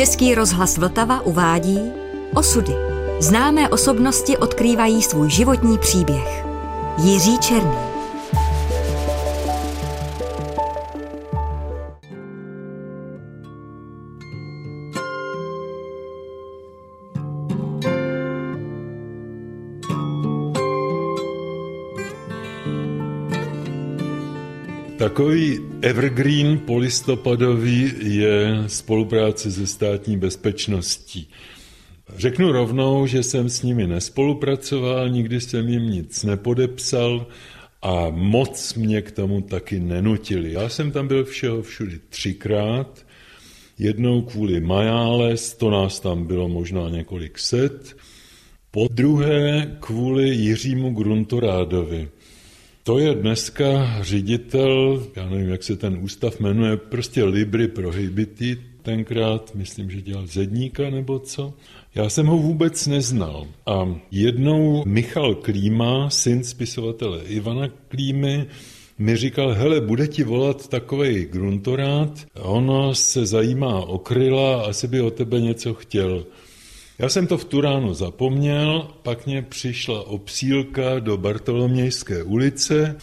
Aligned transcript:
Český 0.00 0.34
rozhlas 0.34 0.78
Vltava 0.78 1.20
uvádí 1.20 1.78
Osudy. 2.34 2.72
Známé 3.18 3.68
osobnosti 3.68 4.36
odkrývají 4.36 5.02
svůj 5.02 5.30
životní 5.30 5.78
příběh. 5.78 6.44
Jiří 6.98 7.38
Černý. 7.38 7.89
Takový 25.00 25.60
evergreen 25.82 26.58
polistopadový 26.58 27.92
je 28.00 28.64
spolupráce 28.66 29.50
se 29.50 29.66
státní 29.66 30.16
bezpečností. 30.16 31.28
Řeknu 32.16 32.52
rovnou, 32.52 33.06
že 33.06 33.22
jsem 33.22 33.48
s 33.48 33.62
nimi 33.62 33.86
nespolupracoval, 33.86 35.08
nikdy 35.08 35.40
jsem 35.40 35.68
jim 35.68 35.90
nic 35.90 36.24
nepodepsal 36.24 37.26
a 37.82 38.10
moc 38.10 38.74
mě 38.74 39.02
k 39.02 39.12
tomu 39.12 39.40
taky 39.40 39.80
nenutili. 39.80 40.52
Já 40.52 40.68
jsem 40.68 40.92
tam 40.92 41.08
byl 41.08 41.24
všeho 41.24 41.62
všudy 41.62 42.00
třikrát, 42.08 43.06
jednou 43.78 44.22
kvůli 44.22 44.60
Majáles, 44.60 45.54
to 45.54 45.70
nás 45.70 46.00
tam 46.00 46.26
bylo 46.26 46.48
možná 46.48 46.88
několik 46.88 47.38
set, 47.38 47.96
po 48.70 48.88
druhé 48.90 49.76
kvůli 49.80 50.28
Jiřímu 50.28 50.90
Gruntorádovi. 50.90 52.08
To 52.82 52.98
je 52.98 53.14
dneska 53.14 53.98
ředitel, 54.00 55.06
já 55.16 55.28
nevím, 55.28 55.48
jak 55.48 55.62
se 55.62 55.76
ten 55.76 55.98
ústav 56.02 56.40
jmenuje, 56.40 56.76
prostě 56.76 57.24
Libry 57.24 57.68
Prohibity, 57.68 58.58
tenkrát, 58.82 59.54
myslím, 59.54 59.90
že 59.90 60.02
dělal 60.02 60.26
zedníka 60.26 60.90
nebo 60.90 61.18
co. 61.18 61.54
Já 61.94 62.08
jsem 62.08 62.26
ho 62.26 62.38
vůbec 62.38 62.86
neznal. 62.86 63.46
A 63.66 63.94
jednou 64.10 64.84
Michal 64.86 65.34
Klíma, 65.34 66.10
syn 66.10 66.44
spisovatele 66.44 67.24
Ivana 67.24 67.68
Klímy, 67.88 68.46
mi 68.98 69.16
říkal, 69.16 69.54
hele, 69.54 69.80
bude 69.80 70.08
ti 70.08 70.24
volat 70.24 70.68
takovej 70.68 71.28
gruntorát, 71.32 72.26
ono 72.34 72.94
se 72.94 73.26
zajímá 73.26 73.80
o 73.80 73.98
kryla, 73.98 74.62
asi 74.62 74.88
by 74.88 75.00
o 75.00 75.10
tebe 75.10 75.40
něco 75.40 75.74
chtěl. 75.74 76.24
Já 77.00 77.08
jsem 77.08 77.26
to 77.26 77.38
v 77.38 77.44
tu 77.44 77.60
ráno 77.60 77.94
zapomněl, 77.94 78.88
pak 79.02 79.26
mě 79.26 79.42
přišla 79.42 80.06
obsílka 80.06 80.98
do 80.98 81.16
Bartolomějské 81.16 82.22
ulice 82.22 82.96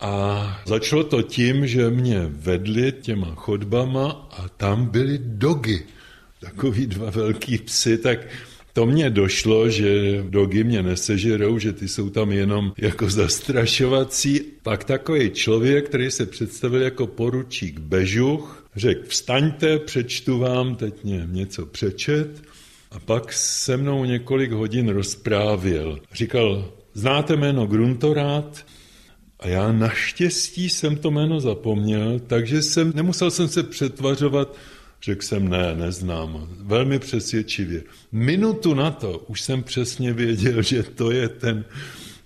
a 0.00 0.62
začalo 0.66 1.04
to 1.04 1.22
tím, 1.22 1.66
že 1.66 1.90
mě 1.90 2.26
vedli 2.28 2.92
těma 2.92 3.34
chodbama 3.34 4.28
a 4.30 4.48
tam 4.48 4.86
byly 4.86 5.18
dogy, 5.22 5.82
takový 6.40 6.86
dva 6.86 7.10
velký 7.10 7.58
psy, 7.58 7.98
tak 7.98 8.18
to 8.72 8.86
mně 8.86 9.10
došlo, 9.10 9.68
že 9.68 10.22
dogy 10.28 10.64
mě 10.64 10.82
nesežerou, 10.82 11.58
že 11.58 11.72
ty 11.72 11.88
jsou 11.88 12.10
tam 12.10 12.32
jenom 12.32 12.72
jako 12.78 13.10
zastrašovací. 13.10 14.40
Pak 14.62 14.84
takový 14.84 15.30
člověk, 15.30 15.88
který 15.88 16.10
se 16.10 16.26
představil 16.26 16.82
jako 16.82 17.06
poručík 17.06 17.78
Bežuch, 17.78 18.68
řekl, 18.76 19.00
vstaňte, 19.08 19.78
přečtu 19.78 20.38
vám, 20.38 20.76
teď 20.76 21.04
mě 21.04 21.26
něco 21.30 21.66
přečet. 21.66 22.42
A 22.94 22.98
pak 22.98 23.32
se 23.32 23.76
mnou 23.76 24.04
několik 24.04 24.52
hodin 24.52 24.88
rozprávěl. 24.88 26.00
Říkal, 26.12 26.72
znáte 26.94 27.36
jméno 27.36 27.66
Gruntorát? 27.66 28.66
A 29.40 29.48
já 29.48 29.72
naštěstí 29.72 30.70
jsem 30.70 30.96
to 30.96 31.10
jméno 31.10 31.40
zapomněl, 31.40 32.18
takže 32.18 32.62
jsem, 32.62 32.92
nemusel 32.94 33.30
jsem 33.30 33.48
se 33.48 33.62
přetvařovat, 33.62 34.56
řekl 35.02 35.22
jsem 35.22 35.48
ne, 35.48 35.74
neznám. 35.74 36.48
Velmi 36.60 36.98
přesvědčivě. 36.98 37.82
Minutu 38.12 38.74
na 38.74 38.90
to 38.90 39.18
už 39.18 39.40
jsem 39.40 39.62
přesně 39.62 40.12
věděl, 40.12 40.62
že 40.62 40.82
to 40.82 41.10
je 41.10 41.28
ten 41.28 41.64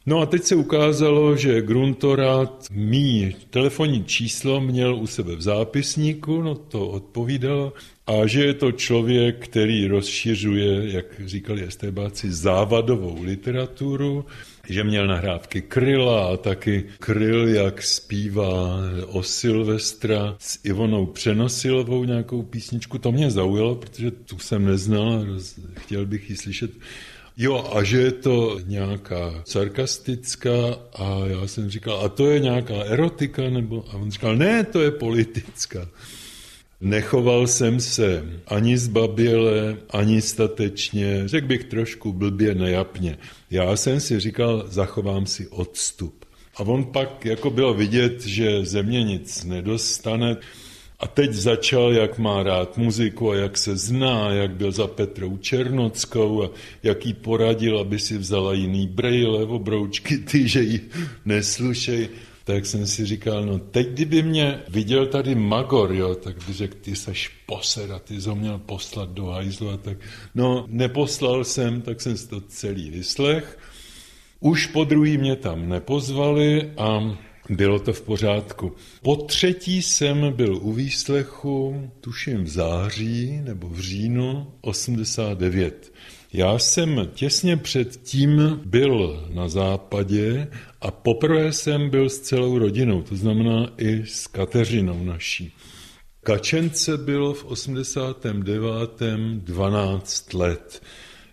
No 0.09 0.21
a 0.21 0.27
teď 0.27 0.43
se 0.43 0.55
ukázalo, 0.55 1.37
že 1.37 1.63
Gruntorát 1.63 2.67
mý 2.71 3.37
telefonní 3.51 4.05
číslo 4.05 4.61
měl 4.61 4.97
u 4.97 5.07
sebe 5.07 5.37
v 5.37 5.43
zápisníku, 5.43 6.43
no 6.43 6.55
to 6.55 6.89
odpovídalo, 6.89 7.73
a 8.07 8.27
že 8.27 8.45
je 8.45 8.55
to 8.55 8.73
člověk, 8.73 9.45
který 9.45 9.87
rozšiřuje, 9.87 10.93
jak 10.93 11.07
říkali 11.25 11.65
estébáci, 11.65 12.33
závadovou 12.33 13.23
literaturu, 13.23 14.25
že 14.69 14.85
měl 14.85 15.07
nahrávky 15.07 15.63
Kryla 15.63 16.33
a 16.33 16.37
taky 16.37 16.85
Kryl, 16.99 17.49
jak 17.49 17.83
zpívá 17.83 18.81
o 19.07 19.23
Silvestra 19.23 20.37
s 20.39 20.59
Ivonou 20.65 21.07
Přenosilovou 21.07 22.05
nějakou 22.05 22.43
písničku. 22.43 22.99
To 22.99 23.13
mě 23.13 23.31
zaujalo, 23.31 23.75
protože 23.75 24.11
tu 24.11 24.39
jsem 24.39 24.65
neznal, 24.65 25.27
chtěl 25.77 26.07
bych 26.07 26.31
ji 26.31 26.37
slyšet 26.37 26.71
Jo, 27.41 27.71
a 27.73 27.83
že 27.83 27.99
je 27.99 28.13
to 28.13 28.61
nějaká 28.67 29.43
sarkastická 29.45 30.79
a 30.93 31.21
já 31.27 31.47
jsem 31.47 31.71
říkal, 31.71 32.01
a 32.05 32.09
to 32.09 32.31
je 32.31 32.41
nějaká 32.41 32.75
erotika, 32.75 33.51
nebo... 33.51 33.85
A 33.91 33.97
on 33.97 34.11
říkal, 34.11 34.37
ne, 34.37 34.65
to 34.65 34.81
je 34.81 34.91
politická. 34.91 35.89
Nechoval 36.81 37.47
jsem 37.47 37.81
se 37.81 38.25
ani 38.47 38.79
zbaběle, 38.79 39.77
ani 39.91 40.23
statečně, 40.23 41.23
řekl 41.29 41.47
bych 41.47 41.65
trošku 41.65 42.13
blbě 42.13 42.55
nejapně. 42.55 43.19
Já 43.51 43.77
jsem 43.77 44.01
si 44.01 44.21
říkal, 44.21 44.65
zachovám 44.69 45.27
si 45.27 45.49
odstup. 45.49 46.25
A 46.57 46.61
on 46.61 46.85
pak 46.85 47.25
jako 47.25 47.51
bylo 47.51 47.75
vidět, 47.75 48.27
že 48.27 48.65
země 48.65 49.05
nic 49.05 49.45
nedostane, 49.45 50.37
a 51.01 51.07
teď 51.07 51.33
začal, 51.33 51.93
jak 51.93 52.19
má 52.19 52.43
rád 52.43 52.77
muziku 52.77 53.31
a 53.31 53.35
jak 53.37 53.59
se 53.59 53.77
zná, 53.77 54.31
jak 54.31 54.51
byl 54.51 54.73
za 54.73 54.87
Petrou 54.87 55.37
Černockou 55.37 56.43
a 56.43 56.51
jak 56.83 57.07
jí 57.07 57.15
poradil, 57.15 57.79
aby 57.79 57.99
si 57.99 58.19
vzala 58.19 58.55
jiný 58.55 58.87
brejle, 58.87 59.45
obroučky, 59.45 60.19
ty, 60.31 60.49
že 60.49 60.63
ji 60.63 60.91
neslušej. 61.25 62.09
Tak 62.45 62.67
jsem 62.67 62.87
si 62.87 63.07
říkal, 63.07 63.47
no 63.47 63.59
teď 63.59 63.89
kdyby 63.89 64.23
mě 64.23 64.61
viděl 64.69 65.07
tady 65.07 65.35
Magor, 65.35 65.93
jo, 65.93 66.15
tak 66.15 66.37
by 66.47 66.53
řekl, 66.53 66.77
ty 66.81 66.97
seš 66.97 67.31
posera, 67.47 67.99
ty 67.99 68.21
jsi 68.21 68.29
ho 68.29 68.35
měl 68.35 68.59
poslat 68.59 69.11
do 69.11 69.27
hajzlu 69.27 69.71
a 69.71 69.77
tak. 69.77 69.97
No, 70.35 70.65
neposlal 70.69 71.45
jsem, 71.45 71.81
tak 71.83 72.01
jsem 72.01 72.17
si 72.17 72.29
to 72.29 72.41
celý 72.41 72.91
vyslech. 72.91 73.59
Už 74.41 74.67
po 74.67 74.85
druhý 74.85 75.19
mě 75.19 75.37
tam 75.37 75.69
nepozvali 75.69 76.73
a 76.77 77.19
bylo 77.51 77.79
to 77.79 77.93
v 77.93 78.03
pořádku. 78.03 78.73
Po 79.03 79.17
třetí 79.17 79.83
jsem 79.83 80.33
byl 80.33 80.59
u 80.63 80.73
výslechu, 80.73 81.91
tuším 82.01 82.45
v 82.45 82.49
září 82.49 83.41
nebo 83.45 83.69
v 83.69 83.81
říjnu 83.81 84.47
89. 84.61 85.93
Já 86.33 86.59
jsem 86.59 87.09
těsně 87.15 87.57
předtím 87.57 88.61
byl 88.65 89.27
na 89.35 89.49
západě 89.49 90.49
a 90.81 90.91
poprvé 90.91 91.53
jsem 91.53 91.91
byl 91.91 92.09
s 92.09 92.21
celou 92.21 92.59
rodinou, 92.59 93.03
to 93.03 93.17
znamená 93.17 93.71
i 93.79 94.03
s 94.07 94.27
Kateřinou 94.27 95.05
naší. 95.05 95.53
Kačence 96.23 96.97
bylo 96.97 97.35
v 97.35 97.45
89. 97.45 99.01
12 99.35 100.35
let. 100.35 100.83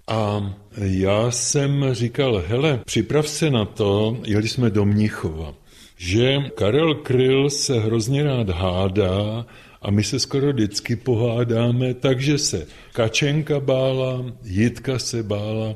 A 0.07 0.53
já 0.77 1.31
jsem 1.31 1.85
říkal, 1.91 2.43
hele, 2.47 2.79
připrav 2.85 3.27
se 3.27 3.49
na 3.49 3.65
to, 3.65 4.17
jeli 4.25 4.47
jsme 4.47 4.69
do 4.69 4.85
Mnichova 4.85 5.53
že 5.97 6.37
Karel 6.55 6.95
Kryl 6.95 7.49
se 7.49 7.79
hrozně 7.79 8.23
rád 8.23 8.49
hádá 8.49 9.45
a 9.81 9.91
my 9.91 10.03
se 10.03 10.19
skoro 10.19 10.53
vždycky 10.53 10.95
pohádáme, 10.95 11.93
takže 11.93 12.37
se 12.37 12.67
Kačenka 12.93 13.59
bála, 13.59 14.25
Jitka 14.43 14.99
se 14.99 15.23
bála, 15.23 15.75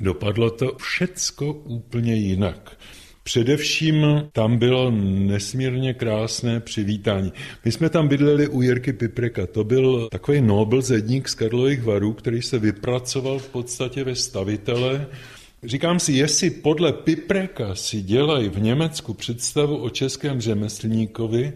dopadlo 0.00 0.50
to 0.50 0.76
všecko 0.78 1.52
úplně 1.52 2.14
jinak. 2.14 2.76
Především 3.22 4.06
tam 4.32 4.58
bylo 4.58 4.90
nesmírně 4.90 5.94
krásné 5.94 6.60
přivítání. 6.60 7.32
My 7.64 7.72
jsme 7.72 7.90
tam 7.90 8.08
bydleli 8.08 8.48
u 8.48 8.62
Jirky 8.62 8.92
Pipreka. 8.92 9.46
To 9.46 9.64
byl 9.64 10.08
takový 10.10 10.40
nobel 10.40 10.82
zedník 10.82 11.28
z 11.28 11.34
Karlových 11.34 11.82
varů, 11.82 12.12
který 12.12 12.42
se 12.42 12.58
vypracoval 12.58 13.38
v 13.38 13.48
podstatě 13.48 14.04
ve 14.04 14.14
stavitele 14.14 15.06
Říkám 15.62 16.00
si, 16.00 16.12
jestli 16.12 16.50
podle 16.50 16.92
Pipreka 16.92 17.74
si 17.74 18.02
dělají 18.02 18.48
v 18.48 18.60
Německu 18.62 19.14
představu 19.14 19.76
o 19.76 19.90
českém 19.90 20.40
řemeslníkovi, 20.40 21.52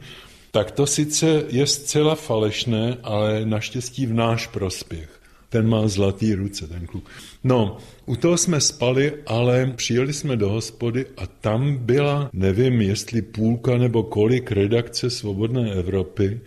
tak 0.50 0.70
to 0.70 0.86
sice 0.86 1.44
je 1.48 1.66
zcela 1.66 2.14
falešné, 2.14 2.96
ale 3.02 3.46
naštěstí 3.46 4.06
v 4.06 4.14
náš 4.14 4.46
prospěch. 4.46 5.20
Ten 5.48 5.68
má 5.68 5.88
zlatý 5.88 6.34
ruce, 6.34 6.66
ten 6.66 6.86
kluk. 6.86 7.10
No, 7.44 7.76
u 8.06 8.16
toho 8.16 8.36
jsme 8.36 8.60
spali, 8.60 9.12
ale 9.26 9.72
přijeli 9.76 10.12
jsme 10.12 10.36
do 10.36 10.48
hospody 10.48 11.06
a 11.16 11.26
tam 11.26 11.76
byla, 11.76 12.30
nevím, 12.32 12.80
jestli 12.80 13.22
půlka 13.22 13.78
nebo 13.78 14.02
kolik 14.02 14.52
redakce 14.52 15.10
Svobodné 15.10 15.72
Evropy, 15.72 16.40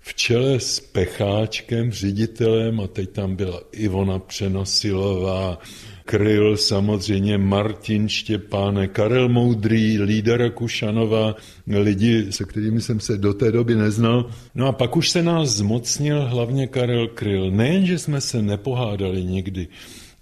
v 0.00 0.14
čele 0.14 0.60
s 0.60 0.80
Pecháčkem, 0.80 1.92
ředitelem, 1.92 2.80
a 2.80 2.86
teď 2.86 3.10
tam 3.10 3.36
byla 3.36 3.60
Ivona 3.72 4.18
Přenosilová, 4.18 5.58
Kryl, 6.04 6.56
samozřejmě 6.56 7.38
Martin 7.38 8.08
Štěpáne, 8.08 8.88
Karel 8.88 9.28
Moudrý, 9.28 9.98
Lída 9.98 10.36
Rakušanová, 10.36 11.36
lidi, 11.66 12.32
se 12.32 12.44
kterými 12.44 12.80
jsem 12.80 13.00
se 13.00 13.18
do 13.18 13.34
té 13.34 13.52
doby 13.52 13.74
neznal. 13.74 14.30
No 14.54 14.66
a 14.66 14.72
pak 14.72 14.96
už 14.96 15.10
se 15.10 15.22
nás 15.22 15.48
zmocnil 15.48 16.26
hlavně 16.26 16.66
Karel 16.66 17.08
Kryl. 17.08 17.50
Nejen, 17.50 17.86
že 17.86 17.98
jsme 17.98 18.20
se 18.20 18.42
nepohádali 18.42 19.24
nikdy, 19.24 19.68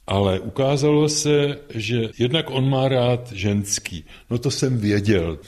ale 0.07 0.41
ukázalo 0.41 1.09
se, 1.09 1.57
že 1.75 2.09
jednak 2.19 2.51
on 2.51 2.71
má 2.71 2.89
rád 2.89 3.33
ženský. 3.33 4.05
No 4.31 4.39
to 4.39 4.51
jsem 4.51 4.79
věděl. 4.79 5.39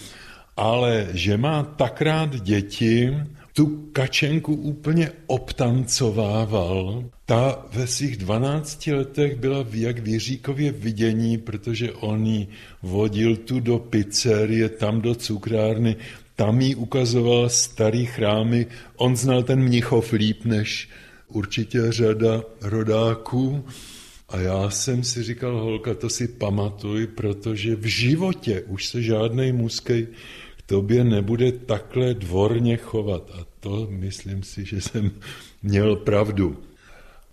Ale 0.56 1.08
že 1.12 1.36
má 1.36 1.62
tak 1.62 2.02
rád 2.02 2.40
děti, 2.40 3.12
tu 3.52 3.88
kačenku 3.92 4.54
úplně 4.54 5.12
obtancovával. 5.26 7.04
Ta 7.26 7.66
ve 7.72 7.86
svých 7.86 8.16
12 8.16 8.86
letech 8.86 9.36
byla 9.36 9.66
jak 9.72 9.98
v 9.98 10.08
Jiříkově 10.08 10.72
vidění, 10.72 11.38
protože 11.38 11.92
on 11.92 12.26
ji 12.26 12.48
vodil 12.82 13.36
tu 13.36 13.60
do 13.60 13.78
pizzerie, 13.78 14.68
tam 14.68 15.00
do 15.00 15.14
cukrárny, 15.14 15.96
tam 16.36 16.60
jí 16.60 16.74
ukazoval 16.74 17.48
starý 17.48 18.06
chrámy. 18.06 18.66
On 18.96 19.16
znal 19.16 19.42
ten 19.42 19.60
Mnichov 19.60 20.12
líp 20.12 20.44
než 20.44 20.88
určitě 21.28 21.92
řada 21.92 22.42
rodáků. 22.60 23.64
A 24.28 24.38
já 24.38 24.70
jsem 24.70 25.04
si 25.04 25.22
říkal, 25.22 25.60
holka, 25.60 25.94
to 25.94 26.08
si 26.08 26.28
pamatuj, 26.28 27.06
protože 27.06 27.76
v 27.76 27.84
životě 27.84 28.62
už 28.62 28.86
se 28.86 29.02
žádnej 29.02 29.52
muskej 29.52 30.06
tobě 30.70 31.04
nebude 31.04 31.52
takhle 31.52 32.14
dvorně 32.14 32.76
chovat. 32.76 33.30
A 33.34 33.46
to 33.60 33.86
myslím 33.90 34.42
si, 34.42 34.64
že 34.64 34.80
jsem 34.80 35.10
měl 35.62 35.96
pravdu. 35.96 36.56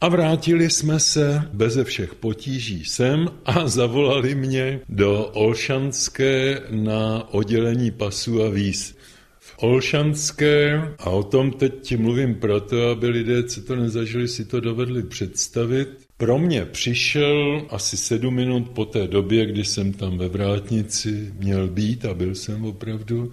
A 0.02 0.10
vrátili 0.10 0.70
jsme 0.70 1.00
se 1.00 1.50
beze 1.54 1.84
všech 1.84 2.16
potíží 2.16 2.86
sem 2.86 3.30
a 3.46 3.68
zavolali 3.68 4.36
mě 4.36 4.80
do 4.90 5.26
Olšanské 5.34 6.62
na 6.70 7.34
oddělení 7.34 7.92
pasů 7.92 8.44
a 8.44 8.50
víz. 8.50 8.98
V 9.40 9.54
Olšanské, 9.58 10.82
a 11.00 11.10
o 11.10 11.24
tom 11.24 11.52
teď 11.52 11.98
mluvím 11.98 12.36
proto, 12.36 12.90
aby 12.90 13.08
lidé, 13.08 13.44
co 13.44 13.62
to 13.62 13.76
nezažili, 13.76 14.28
si 14.28 14.46
to 14.46 14.60
dovedli 14.60 15.04
představit, 15.04 16.07
pro 16.18 16.38
mě 16.38 16.66
přišel 16.66 17.66
asi 17.70 17.98
sedm 17.98 18.34
minut 18.34 18.70
po 18.70 18.86
té 18.86 19.08
době, 19.08 19.46
kdy 19.46 19.66
jsem 19.66 19.94
tam 19.94 20.18
ve 20.18 20.28
vrátnici 20.28 21.34
měl 21.40 21.68
být 21.68 22.06
a 22.06 22.14
byl 22.14 22.36
jsem 22.36 22.66
opravdu 22.66 23.32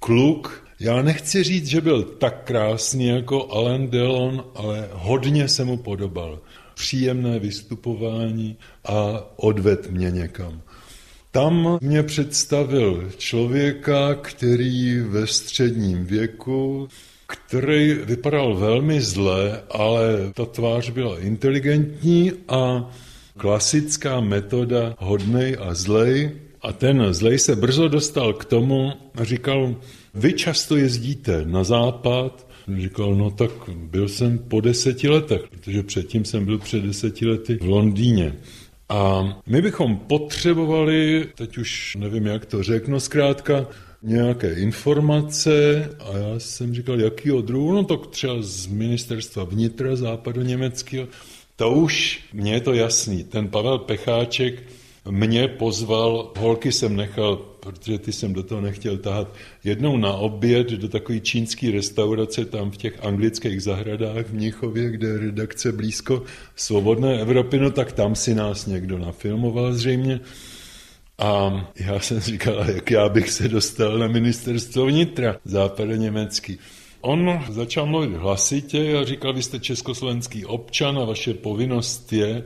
kluk. 0.00 0.66
Já 0.80 1.02
nechci 1.02 1.42
říct, 1.42 1.66
že 1.66 1.80
byl 1.80 2.02
tak 2.02 2.44
krásný 2.44 3.06
jako 3.06 3.52
Alain 3.52 3.90
Delon, 3.90 4.44
ale 4.54 4.88
hodně 4.92 5.48
se 5.48 5.64
mu 5.64 5.76
podobal. 5.76 6.38
Příjemné 6.74 7.38
vystupování 7.38 8.56
a 8.84 9.24
odved 9.36 9.90
mě 9.90 10.10
někam. 10.10 10.60
Tam 11.30 11.78
mě 11.80 12.02
představil 12.02 13.10
člověka, 13.16 14.14
který 14.14 15.00
ve 15.00 15.26
středním 15.26 16.04
věku 16.06 16.88
který 17.28 17.94
vypadal 17.94 18.56
velmi 18.56 19.00
zle, 19.00 19.62
ale 19.70 20.32
ta 20.34 20.44
tvář 20.44 20.90
byla 20.90 21.20
inteligentní 21.20 22.32
a 22.48 22.90
klasická 23.38 24.20
metoda 24.20 24.94
hodnej 24.98 25.56
a 25.60 25.74
zlej. 25.74 26.30
A 26.62 26.72
ten 26.72 27.14
zlej 27.14 27.38
se 27.38 27.56
brzo 27.56 27.88
dostal 27.88 28.32
k 28.32 28.44
tomu 28.44 28.92
a 29.14 29.24
říkal, 29.24 29.76
vy 30.14 30.32
často 30.32 30.76
jezdíte 30.76 31.42
na 31.44 31.64
západ, 31.64 32.46
Říkal, 32.78 33.14
no 33.14 33.30
tak 33.30 33.50
byl 33.68 34.08
jsem 34.08 34.38
po 34.38 34.60
deseti 34.60 35.08
letech, 35.08 35.40
protože 35.50 35.82
předtím 35.82 36.24
jsem 36.24 36.44
byl 36.44 36.58
před 36.58 36.84
deseti 36.84 37.26
lety 37.26 37.58
v 37.60 37.66
Londýně. 37.66 38.34
A 38.88 39.36
my 39.46 39.62
bychom 39.62 39.96
potřebovali, 39.96 41.28
teď 41.34 41.58
už 41.58 41.96
nevím, 41.98 42.26
jak 42.26 42.46
to 42.46 42.62
řeknu 42.62 43.00
zkrátka, 43.00 43.66
nějaké 44.02 44.52
informace 44.52 45.84
a 46.00 46.18
já 46.18 46.38
jsem 46.38 46.74
říkal, 46.74 47.00
jaký 47.00 47.30
druhu, 47.40 47.72
no 47.72 47.84
tak 47.84 48.06
třeba 48.06 48.36
z 48.40 48.66
ministerstva 48.66 49.44
vnitra 49.44 49.96
západu 49.96 50.42
německého. 50.42 51.08
To 51.56 51.70
už, 51.70 52.20
mně 52.32 52.52
je 52.52 52.60
to 52.60 52.72
jasný, 52.72 53.24
ten 53.24 53.48
Pavel 53.48 53.78
Pecháček 53.78 54.62
mě 55.10 55.48
pozval, 55.48 56.32
holky 56.38 56.72
jsem 56.72 56.96
nechal, 56.96 57.36
protože 57.36 57.98
ty 57.98 58.12
jsem 58.12 58.32
do 58.32 58.42
toho 58.42 58.60
nechtěl 58.60 58.98
tahat, 58.98 59.34
jednou 59.64 59.96
na 59.96 60.12
oběd 60.12 60.70
do 60.70 60.88
takové 60.88 61.20
čínské 61.20 61.70
restaurace 61.70 62.44
tam 62.44 62.70
v 62.70 62.76
těch 62.76 63.04
anglických 63.04 63.62
zahradách 63.62 64.26
v 64.26 64.34
Mnichově, 64.34 64.90
kde 64.90 65.08
je 65.08 65.18
redakce 65.18 65.72
blízko 65.72 66.22
Svobodné 66.56 67.20
Evropy, 67.20 67.58
no 67.58 67.70
tak 67.70 67.92
tam 67.92 68.14
si 68.14 68.34
nás 68.34 68.66
někdo 68.66 68.98
nafilmoval 68.98 69.72
zřejmě. 69.72 70.20
A 71.18 71.50
já 71.76 72.00
jsem 72.00 72.20
říkal, 72.20 72.70
jak 72.70 72.90
já 72.90 73.08
bych 73.08 73.30
se 73.30 73.48
dostal 73.48 73.98
na 73.98 74.08
ministerstvo 74.08 74.86
vnitra 74.86 75.36
německý. 75.96 76.58
On 77.00 77.44
začal 77.48 77.86
mluvit 77.86 78.16
hlasitě 78.16 78.98
a 78.98 79.04
říkal, 79.04 79.32
vy 79.32 79.42
jste 79.42 79.60
československý 79.60 80.44
občan 80.44 80.98
a 80.98 81.04
vaše 81.04 81.34
povinnost 81.34 82.12
je. 82.12 82.44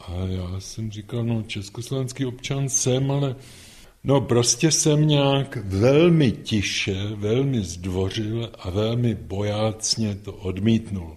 A 0.00 0.12
já 0.26 0.60
jsem 0.60 0.90
říkal, 0.90 1.24
no 1.24 1.42
československý 1.42 2.26
občan 2.26 2.68
jsem, 2.68 3.10
ale 3.10 3.36
no 4.04 4.20
prostě 4.20 4.70
jsem 4.70 5.08
nějak 5.08 5.58
velmi 5.64 6.32
tiše, 6.32 6.96
velmi 7.14 7.60
zdvořil 7.60 8.50
a 8.58 8.70
velmi 8.70 9.14
bojácně 9.14 10.14
to 10.14 10.32
odmítnul. 10.32 11.16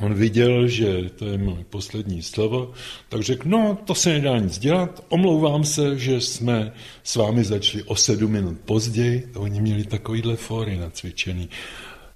On 0.00 0.14
viděl, 0.14 0.68
že 0.68 1.10
to 1.16 1.24
je 1.26 1.38
moje 1.38 1.64
poslední 1.70 2.22
slovo, 2.22 2.72
tak 3.08 3.22
řekl, 3.22 3.48
no 3.48 3.78
to 3.84 3.94
se 3.94 4.08
nedá 4.08 4.38
nic 4.38 4.58
dělat, 4.58 5.04
omlouvám 5.08 5.64
se, 5.64 5.98
že 5.98 6.20
jsme 6.20 6.72
s 7.02 7.16
vámi 7.16 7.44
začali 7.44 7.82
o 7.82 7.96
sedm 7.96 8.30
minut 8.30 8.56
později, 8.64 9.30
to 9.32 9.40
oni 9.40 9.60
měli 9.60 9.84
takovýhle 9.84 10.36
fóry 10.36 10.76
nacvičený. 10.76 11.48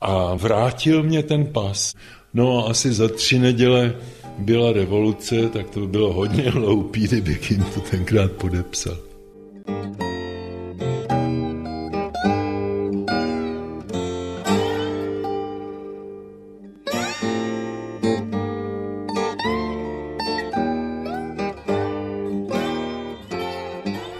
A 0.01 0.35
vrátil 0.35 1.03
mě 1.03 1.23
ten 1.23 1.47
pas. 1.47 1.95
No 2.35 2.59
a 2.59 2.71
asi 2.71 2.93
za 2.93 3.09
tři 3.09 3.39
neděle 3.39 3.97
byla 4.39 4.73
revoluce, 4.73 5.49
tak 5.49 5.71
to 5.71 5.87
bylo 5.87 6.13
hodně 6.13 6.43
hloupý, 6.51 7.01
kdybych 7.01 7.51
jim 7.51 7.65
to 7.65 7.81
tenkrát 7.81 8.33
podepsal. 8.33 8.97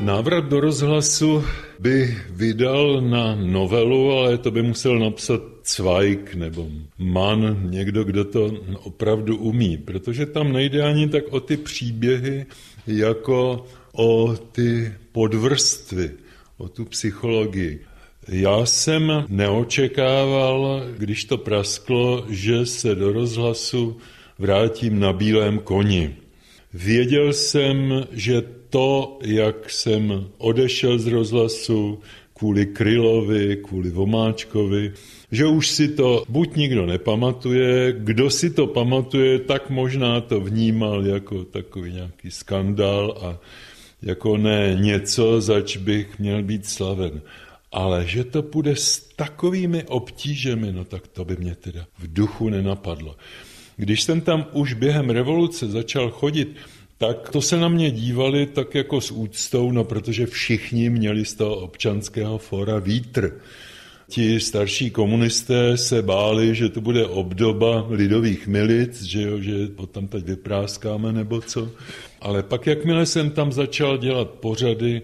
Návrat 0.01 0.45
do 0.49 0.61
rozhlasu 0.61 1.45
by 1.79 2.17
vydal 2.31 3.01
na 3.01 3.35
novelu, 3.35 4.13
ale 4.13 4.39
to 4.39 4.51
by 4.51 4.63
musel 4.63 4.99
napsat 4.99 5.43
Zweig 5.65 6.35
nebo 6.35 6.69
Mann, 6.99 7.71
někdo, 7.71 8.05
kdo 8.05 8.25
to 8.25 8.51
opravdu 8.83 9.37
umí, 9.37 9.77
protože 9.77 10.27
tam 10.27 10.53
nejde 10.53 10.83
ani 10.83 11.09
tak 11.09 11.25
o 11.31 11.41
ty 11.41 11.57
příběhy, 11.57 12.47
jako 12.87 13.67
o 13.93 14.37
ty 14.53 14.93
podvrstvy, 15.13 16.11
o 16.59 16.69
tu 16.69 16.85
psychologii. 16.85 17.81
Já 18.29 18.67
jsem 18.67 19.25
neočekával, 19.29 20.83
když 20.97 21.25
to 21.25 21.39
prasklo, 21.39 22.25
že 22.29 22.67
se 22.67 22.95
do 22.95 23.13
rozhlasu 23.13 23.97
vrátím 24.39 25.01
na 25.01 25.13
bílém 25.13 25.59
koni. 25.59 26.17
Věděl 26.75 27.33
jsem, 27.33 28.07
že 28.13 28.43
to, 28.71 29.19
jak 29.23 29.71
jsem 29.71 30.27
odešel 30.39 30.99
z 30.99 31.07
rozhlasu 31.07 31.99
kvůli 32.35 32.67
Krylovi, 32.67 33.57
kvůli 33.57 33.91
Vomáčkovi, 33.91 34.93
že 35.33 35.47
už 35.47 35.69
si 35.69 35.89
to 35.89 36.25
buď 36.29 36.57
nikdo 36.57 36.87
nepamatuje, 36.87 37.95
kdo 37.99 38.31
si 38.31 38.51
to 38.51 38.67
pamatuje, 38.67 39.39
tak 39.39 39.71
možná 39.71 40.21
to 40.21 40.41
vnímal 40.41 41.07
jako 41.07 41.45
takový 41.45 41.93
nějaký 41.93 42.31
skandál 42.31 43.19
a 43.23 43.39
jako 44.03 44.37
ne 44.37 44.77
něco, 44.81 45.41
zač 45.41 45.77
bych 45.77 46.19
měl 46.19 46.43
být 46.43 46.67
slaven. 46.67 47.21
Ale 47.73 48.07
že 48.07 48.25
to 48.25 48.43
půjde 48.43 48.77
s 48.77 49.01
takovými 49.17 49.85
obtížemi, 49.85 50.73
no 50.73 50.85
tak 50.85 51.09
to 51.09 51.25
by 51.25 51.37
mě 51.37 51.55
teda 51.55 51.87
v 51.99 52.13
duchu 52.13 52.49
nenapadlo. 52.49 53.17
Když 53.77 54.03
jsem 54.03 54.21
tam 54.21 54.47
už 54.53 54.75
během 54.75 55.11
revoluce 55.11 55.69
začal 55.69 56.11
chodit, 56.11 56.57
tak 57.01 57.31
to 57.31 57.43
se 57.43 57.57
na 57.57 57.69
mě 57.69 57.91
dívali 57.91 58.47
tak 58.47 58.75
jako 58.75 59.01
s 59.01 59.11
úctou, 59.11 59.73
no 59.73 59.85
protože 59.85 60.27
všichni 60.27 60.91
měli 60.91 61.25
z 61.25 61.35
toho 61.35 61.57
občanského 61.57 62.39
fora 62.39 62.79
vítr. 62.79 63.41
Ti 64.09 64.41
starší 64.41 64.91
komunisté 64.91 65.77
se 65.77 66.03
báli, 66.03 66.55
že 66.55 66.69
to 66.69 66.81
bude 66.81 67.07
obdoba 67.07 67.87
lidových 67.89 68.47
milic, 68.47 69.03
že, 69.03 69.23
jo, 69.23 69.41
že 69.41 69.67
potom 69.67 70.09
teď 70.09 70.25
vypráskáme 70.25 71.13
nebo 71.13 71.41
co. 71.41 71.71
Ale 72.21 72.43
pak, 72.43 72.67
jakmile 72.67 73.07
jsem 73.07 73.31
tam 73.31 73.53
začal 73.53 73.99
dělat 73.99 74.31
pořady, 74.31 75.03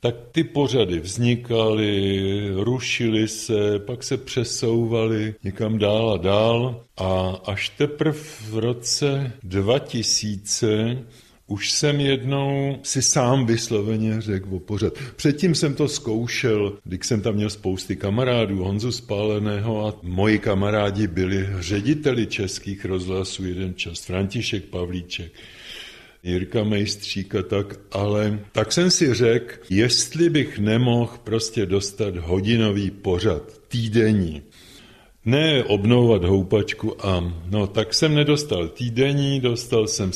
tak 0.00 0.14
ty 0.32 0.44
pořady 0.44 1.00
vznikaly, 1.00 2.50
rušily 2.54 3.28
se, 3.28 3.78
pak 3.78 4.02
se 4.02 4.16
přesouvaly 4.16 5.34
někam 5.44 5.78
dál 5.78 6.10
a 6.10 6.16
dál 6.16 6.84
a 6.96 7.40
až 7.46 7.68
teprve 7.68 8.18
v 8.50 8.58
roce 8.58 9.32
2000 9.42 10.98
už 11.50 11.72
jsem 11.72 12.00
jednou 12.00 12.78
si 12.82 13.02
sám 13.02 13.46
vysloveně 13.46 14.20
řekl 14.20 14.48
o 14.54 14.60
pořad. 14.60 14.92
Předtím 15.16 15.54
jsem 15.54 15.74
to 15.74 15.88
zkoušel, 15.88 16.78
když 16.84 17.06
jsem 17.06 17.20
tam 17.20 17.34
měl 17.34 17.50
spousty 17.50 17.96
kamarádů, 17.96 18.64
Honzu 18.64 18.92
Spáleného 18.92 19.86
a 19.86 19.94
moji 20.02 20.38
kamarádi 20.38 21.06
byli 21.06 21.48
řediteli 21.58 22.26
českých 22.26 22.84
rozhlasů 22.84 23.46
jeden 23.46 23.74
čas, 23.74 24.00
František 24.00 24.64
Pavlíček. 24.64 25.32
Jirka 26.22 26.64
Mejstříka, 26.64 27.42
tak, 27.42 27.80
ale 27.92 28.38
tak 28.52 28.72
jsem 28.72 28.90
si 28.90 29.14
řekl, 29.14 29.54
jestli 29.70 30.30
bych 30.30 30.58
nemohl 30.58 31.12
prostě 31.24 31.66
dostat 31.66 32.16
hodinový 32.16 32.90
pořad, 32.90 33.42
týdenní. 33.68 34.42
Ne 35.24 35.64
obnovovat 35.64 36.24
houpačku 36.24 37.06
a 37.06 37.34
no 37.50 37.66
tak 37.66 37.94
jsem 37.94 38.14
nedostal 38.14 38.68
týdenní, 38.68 39.40
dostal 39.40 39.86
jsem 39.86 40.10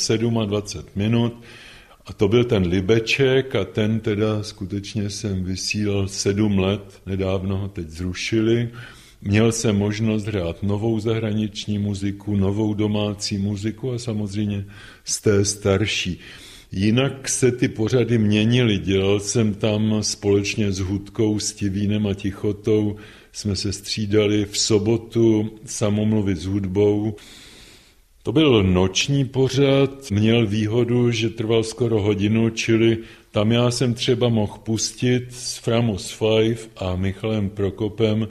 27 0.46 0.90
minut 0.96 1.34
a 2.06 2.12
to 2.12 2.28
byl 2.28 2.44
ten 2.44 2.66
Libeček 2.66 3.54
a 3.54 3.64
ten 3.64 4.00
teda 4.00 4.42
skutečně 4.42 5.10
jsem 5.10 5.44
vysílal 5.44 6.08
sedm 6.08 6.58
let, 6.58 7.00
nedávno 7.06 7.56
ho 7.56 7.68
teď 7.68 7.88
zrušili. 7.88 8.68
Měl 9.22 9.52
jsem 9.52 9.76
možnost 9.76 10.24
hrát 10.24 10.62
novou 10.62 11.00
zahraniční 11.00 11.78
muziku, 11.78 12.36
novou 12.36 12.74
domácí 12.74 13.38
muziku 13.38 13.92
a 13.92 13.98
samozřejmě 13.98 14.64
z 15.04 15.20
té 15.20 15.44
starší. 15.44 16.18
Jinak 16.72 17.28
se 17.28 17.52
ty 17.52 17.68
pořady 17.68 18.18
měnily. 18.18 18.78
Dělal 18.78 19.20
jsem 19.20 19.54
tam 19.54 20.02
společně 20.02 20.72
s 20.72 20.78
Hudkou, 20.78 21.38
Stivínem 21.38 22.06
a 22.06 22.14
Tichotou. 22.14 22.96
Jsme 23.34 23.56
se 23.56 23.72
střídali 23.72 24.44
v 24.44 24.58
sobotu 24.58 25.50
samomluvit 25.64 26.38
s 26.38 26.46
hudbou. 26.46 27.16
To 28.22 28.32
byl 28.32 28.62
noční 28.62 29.24
pořad, 29.24 30.10
měl 30.10 30.46
výhodu, 30.46 31.10
že 31.10 31.30
trval 31.30 31.62
skoro 31.62 32.02
hodinu, 32.02 32.50
čili 32.50 32.98
tam 33.30 33.52
já 33.52 33.70
jsem 33.70 33.94
třeba 33.94 34.28
mohl 34.28 34.58
pustit 34.58 35.26
s 35.30 35.56
Framos 35.56 36.10
Five 36.10 36.60
a 36.76 36.96
Michalem 36.96 37.50
Prokopem 37.50 38.28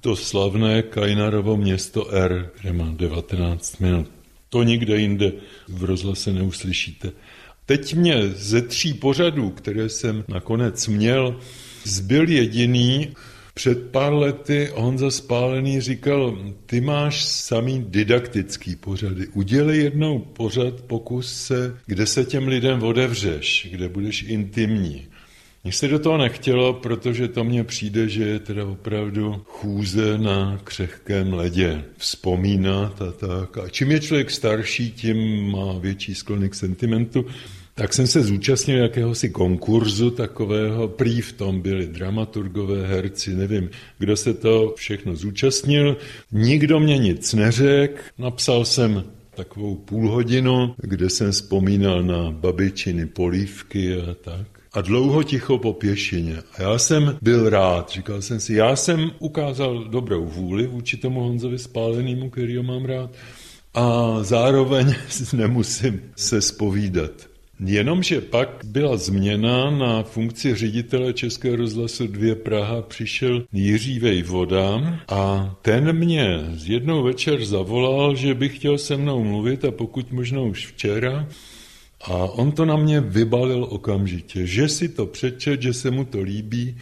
to 0.00 0.16
slavné 0.16 0.82
Kajnarovo 0.82 1.56
město 1.56 2.10
R, 2.10 2.50
které 2.54 2.72
má 2.72 2.92
19 2.96 3.78
minut. 3.78 4.10
To 4.48 4.62
nikde 4.62 4.96
jinde 4.96 5.32
v 5.68 5.84
rozhlase 5.84 6.32
neuslyšíte. 6.32 7.12
Teď 7.66 7.94
mě 7.94 8.28
ze 8.28 8.62
tří 8.62 8.94
pořadů, 8.94 9.50
které 9.50 9.88
jsem 9.88 10.24
nakonec 10.28 10.86
měl, 10.86 11.40
zbyl 11.84 12.28
jediný. 12.28 13.14
Před 13.54 13.90
pár 13.90 14.12
lety 14.12 14.70
Honza 14.74 15.10
Spálený 15.10 15.80
říkal, 15.80 16.38
ty 16.66 16.80
máš 16.80 17.24
samý 17.24 17.84
didaktický 17.88 18.76
pořady. 18.76 19.26
Udělej 19.26 19.80
jednou 19.80 20.18
pořad, 20.18 20.80
pokus 20.80 21.32
se, 21.32 21.76
kde 21.86 22.06
se 22.06 22.24
těm 22.24 22.48
lidem 22.48 22.82
odevřeš, 22.82 23.68
kde 23.70 23.88
budeš 23.88 24.22
intimní. 24.22 25.06
Mně 25.64 25.72
se 25.72 25.88
do 25.88 25.98
toho 25.98 26.18
nechtělo, 26.18 26.72
protože 26.74 27.28
to 27.28 27.44
mně 27.44 27.64
přijde, 27.64 28.08
že 28.08 28.24
je 28.24 28.38
teda 28.38 28.66
opravdu 28.66 29.42
chůze 29.46 30.18
na 30.18 30.60
křehkém 30.64 31.32
ledě. 31.32 31.84
Vzpomínat 31.96 33.02
a 33.02 33.12
tak. 33.12 33.58
A 33.58 33.68
čím 33.68 33.90
je 33.90 34.00
člověk 34.00 34.30
starší, 34.30 34.90
tím 34.90 35.50
má 35.50 35.78
větší 35.78 36.14
sklony 36.14 36.48
k 36.48 36.54
sentimentu. 36.54 37.26
Tak 37.80 37.94
jsem 37.94 38.06
se 38.06 38.22
zúčastnil 38.22 38.78
jakéhosi 38.78 39.30
konkurzu 39.30 40.10
takového, 40.10 40.88
prý 40.88 41.20
v 41.20 41.32
tom 41.32 41.60
byli 41.60 41.86
dramaturgové, 41.86 42.86
herci, 42.86 43.34
nevím, 43.34 43.70
kdo 43.98 44.16
se 44.16 44.34
to 44.34 44.74
všechno 44.76 45.16
zúčastnil. 45.16 45.96
Nikdo 46.32 46.80
mě 46.80 46.98
nic 46.98 47.34
neřekl, 47.34 48.02
napsal 48.18 48.64
jsem 48.64 49.04
takovou 49.34 49.74
půl 49.74 50.10
hodinu, 50.10 50.74
kde 50.76 51.10
jsem 51.10 51.32
vzpomínal 51.32 52.02
na 52.02 52.30
babičiny 52.30 53.06
polívky 53.06 54.00
a 54.00 54.14
tak 54.14 54.46
a 54.72 54.80
dlouho 54.80 55.22
ticho 55.22 55.58
po 55.58 55.72
pěšině. 55.72 56.36
A 56.58 56.62
já 56.62 56.78
jsem 56.78 57.18
byl 57.22 57.48
rád, 57.48 57.90
říkal 57.90 58.22
jsem 58.22 58.40
si, 58.40 58.54
já 58.54 58.76
jsem 58.76 59.10
ukázal 59.18 59.84
dobrou 59.84 60.26
vůli 60.26 60.66
vůči 60.66 60.96
tomu 60.96 61.20
Honzovi 61.20 61.58
spálenému, 61.58 62.30
který 62.30 62.56
ho 62.56 62.62
mám 62.62 62.84
rád, 62.84 63.10
a 63.74 64.16
zároveň 64.22 64.94
nemusím 65.32 66.00
se 66.16 66.40
spovídat. 66.40 67.29
Jenomže 67.64 68.20
pak 68.20 68.48
byla 68.64 68.96
změna 68.96 69.70
na 69.70 70.02
funkci 70.02 70.54
ředitele 70.54 71.12
Českého 71.12 71.56
rozhlasu 71.56 72.06
2 72.06 72.34
Praha, 72.34 72.82
přišel 72.82 73.44
Jiří 73.52 73.98
Vejvoda 73.98 74.98
a 75.08 75.54
ten 75.62 75.92
mě 75.92 76.38
z 76.54 76.68
jednou 76.68 77.02
večer 77.02 77.44
zavolal, 77.44 78.16
že 78.16 78.34
by 78.34 78.48
chtěl 78.48 78.78
se 78.78 78.96
mnou 78.96 79.24
mluvit 79.24 79.64
a 79.64 79.70
pokud 79.70 80.12
možno 80.12 80.46
už 80.46 80.66
včera, 80.66 81.28
a 82.00 82.14
on 82.14 82.52
to 82.52 82.64
na 82.64 82.76
mě 82.76 83.00
vybalil 83.00 83.66
okamžitě, 83.70 84.46
že 84.46 84.68
si 84.68 84.88
to 84.88 85.06
přečet, 85.06 85.62
že 85.62 85.72
se 85.72 85.90
mu 85.90 86.04
to 86.04 86.20
líbí 86.20 86.76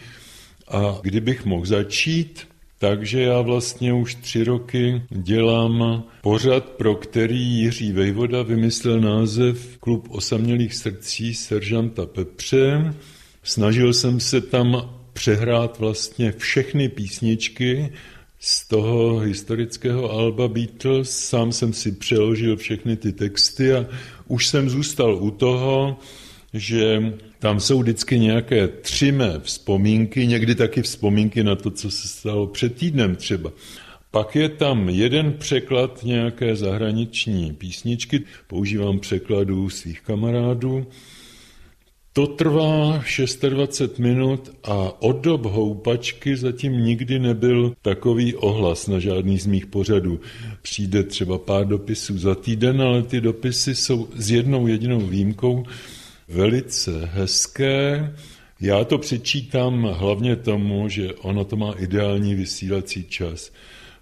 a 0.67 0.99
kdybych 1.01 1.45
mohl 1.45 1.65
začít, 1.65 2.47
takže 2.79 3.21
já 3.21 3.41
vlastně 3.41 3.93
už 3.93 4.15
tři 4.15 4.43
roky 4.43 5.01
dělám 5.09 6.03
pořad, 6.21 6.69
pro 6.69 6.95
který 6.95 7.39
Jiří 7.39 7.91
Vejvoda 7.91 8.41
vymyslel 8.41 9.01
název 9.01 9.77
Klub 9.79 10.07
osamělých 10.09 10.75
srdcí 10.75 11.35
Seržanta 11.35 12.05
Pepře. 12.05 12.93
Snažil 13.43 13.93
jsem 13.93 14.19
se 14.19 14.41
tam 14.41 14.95
přehrát 15.13 15.79
vlastně 15.79 16.31
všechny 16.31 16.89
písničky 16.89 17.89
z 18.39 18.67
toho 18.67 19.19
historického 19.19 20.11
alba 20.11 20.47
Beatles. 20.47 21.19
Sám 21.19 21.51
jsem 21.51 21.73
si 21.73 21.91
přeložil 21.91 22.57
všechny 22.57 22.97
ty 22.97 23.13
texty 23.13 23.73
a 23.73 23.85
už 24.27 24.47
jsem 24.47 24.69
zůstal 24.69 25.15
u 25.15 25.31
toho, 25.31 25.97
že 26.53 27.13
tam 27.39 27.59
jsou 27.59 27.79
vždycky 27.79 28.19
nějaké 28.19 28.67
tři 28.67 29.11
mé 29.11 29.39
vzpomínky, 29.39 30.27
někdy 30.27 30.55
taky 30.55 30.81
vzpomínky 30.81 31.43
na 31.43 31.55
to, 31.55 31.71
co 31.71 31.91
se 31.91 32.07
stalo 32.07 32.47
před 32.47 32.75
týdnem 32.75 33.15
třeba. 33.15 33.51
Pak 34.11 34.35
je 34.35 34.49
tam 34.49 34.89
jeden 34.89 35.33
překlad 35.33 36.03
nějaké 36.03 36.55
zahraniční 36.55 37.53
písničky, 37.53 38.21
používám 38.47 38.99
překladů 38.99 39.69
svých 39.69 40.01
kamarádů. 40.01 40.87
To 42.13 42.27
trvá 42.27 43.03
26 43.49 43.99
minut 43.99 44.51
a 44.63 45.01
od 45.01 45.21
dob 45.21 45.45
houpačky 45.45 46.37
zatím 46.37 46.73
nikdy 46.73 47.19
nebyl 47.19 47.73
takový 47.81 48.35
ohlas 48.35 48.87
na 48.87 48.99
žádný 48.99 49.39
z 49.39 49.45
mých 49.45 49.65
pořadů. 49.65 50.19
Přijde 50.61 51.03
třeba 51.03 51.37
pár 51.37 51.67
dopisů 51.67 52.17
za 52.17 52.35
týden, 52.35 52.81
ale 52.81 53.03
ty 53.03 53.21
dopisy 53.21 53.75
jsou 53.75 54.07
s 54.15 54.31
jednou 54.31 54.67
jedinou 54.67 54.99
výjimkou 54.99 55.65
velice 56.29 57.09
hezké. 57.13 58.13
Já 58.61 58.83
to 58.83 58.97
přečítám 58.97 59.83
hlavně 59.83 60.35
tomu, 60.35 60.89
že 60.89 61.13
ono 61.13 61.45
to 61.45 61.55
má 61.55 61.71
ideální 61.71 62.35
vysílací 62.35 63.03
čas. 63.03 63.51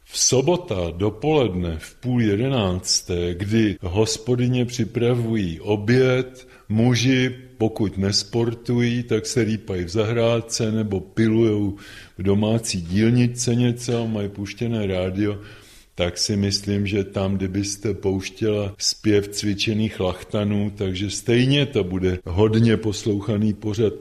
V 0.03 0.19
sobota 0.19 0.75
dopoledne 0.97 1.75
v 1.79 1.95
půl 1.95 2.21
jedenácté, 2.21 3.33
kdy 3.33 3.77
hospodyně 3.81 4.65
připravují 4.65 5.59
oběd, 5.59 6.47
muži 6.69 7.35
pokud 7.57 7.97
nesportují, 7.97 9.03
tak 9.03 9.25
se 9.25 9.43
rýpají 9.43 9.83
v 9.83 9.89
zahrádce 9.89 10.71
nebo 10.71 10.99
pilujou 10.99 11.75
v 12.17 12.23
domácí 12.23 12.81
dílnice 12.81 13.55
něco, 13.55 14.07
mají 14.07 14.29
puštěné 14.29 14.87
rádio, 14.87 15.39
tak 15.97 16.17
si 16.17 16.37
myslím, 16.37 16.87
že 16.87 17.03
tam, 17.03 17.37
kdybyste 17.37 17.93
pouštěla 17.93 18.75
zpěv 18.77 19.27
cvičených 19.27 19.99
lachtanů, 19.99 20.71
takže 20.77 21.09
stejně 21.09 21.65
to 21.65 21.83
bude 21.83 22.19
hodně 22.25 22.77
poslouchaný 22.77 23.53
pořad. 23.53 23.93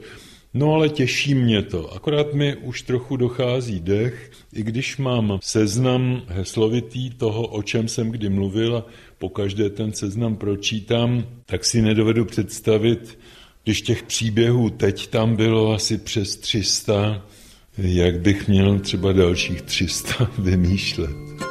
No 0.53 0.73
ale 0.73 0.89
těší 0.89 1.35
mě 1.35 1.61
to, 1.61 1.93
akorát 1.93 2.33
mi 2.33 2.55
už 2.55 2.81
trochu 2.81 3.17
dochází 3.17 3.79
dech, 3.79 4.31
i 4.53 4.63
když 4.63 4.97
mám 4.97 5.39
seznam 5.41 6.21
heslovitý 6.27 7.09
toho, 7.09 7.47
o 7.47 7.63
čem 7.63 7.87
jsem 7.87 8.09
kdy 8.09 8.29
mluvil 8.29 8.77
a 8.77 8.85
po 9.17 9.29
každé 9.29 9.69
ten 9.69 9.93
seznam 9.93 10.35
pročítám, 10.35 11.25
tak 11.45 11.65
si 11.65 11.81
nedovedu 11.81 12.25
představit, 12.25 13.19
když 13.63 13.81
těch 13.81 14.03
příběhů 14.03 14.69
teď 14.69 15.07
tam 15.07 15.35
bylo 15.35 15.73
asi 15.73 15.97
přes 15.97 16.37
300, 16.37 17.25
jak 17.77 18.19
bych 18.19 18.47
měl 18.47 18.79
třeba 18.79 19.11
dalších 19.11 19.61
300 19.61 20.31
vymýšlet. 20.37 21.46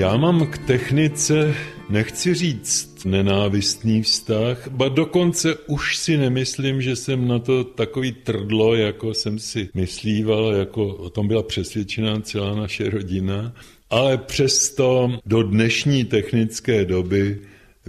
Já 0.00 0.16
mám 0.16 0.46
k 0.46 0.58
technice, 0.58 1.54
nechci 1.90 2.34
říct 2.34 3.04
nenávistný 3.04 4.02
vztah, 4.02 4.68
ba 4.68 4.88
dokonce 4.88 5.54
už 5.54 5.96
si 5.96 6.16
nemyslím, 6.16 6.82
že 6.82 6.96
jsem 6.96 7.28
na 7.28 7.38
to 7.38 7.64
takový 7.64 8.12
trdlo, 8.12 8.74
jako 8.74 9.14
jsem 9.14 9.38
si 9.38 9.68
myslíval, 9.74 10.52
jako 10.52 10.86
o 10.86 11.10
tom 11.10 11.28
byla 11.28 11.42
přesvědčená 11.42 12.20
celá 12.20 12.54
naše 12.54 12.90
rodina. 12.90 13.52
ale 13.90 14.18
přesto 14.18 15.18
do 15.26 15.42
dnešní 15.42 16.04
technické 16.04 16.84
doby 16.84 17.38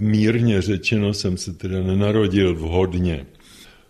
mírně 0.00 0.62
řečeno 0.62 1.14
jsem 1.14 1.36
se 1.36 1.52
teda 1.52 1.82
nenarodil 1.82 2.54
vhodně. 2.54 3.26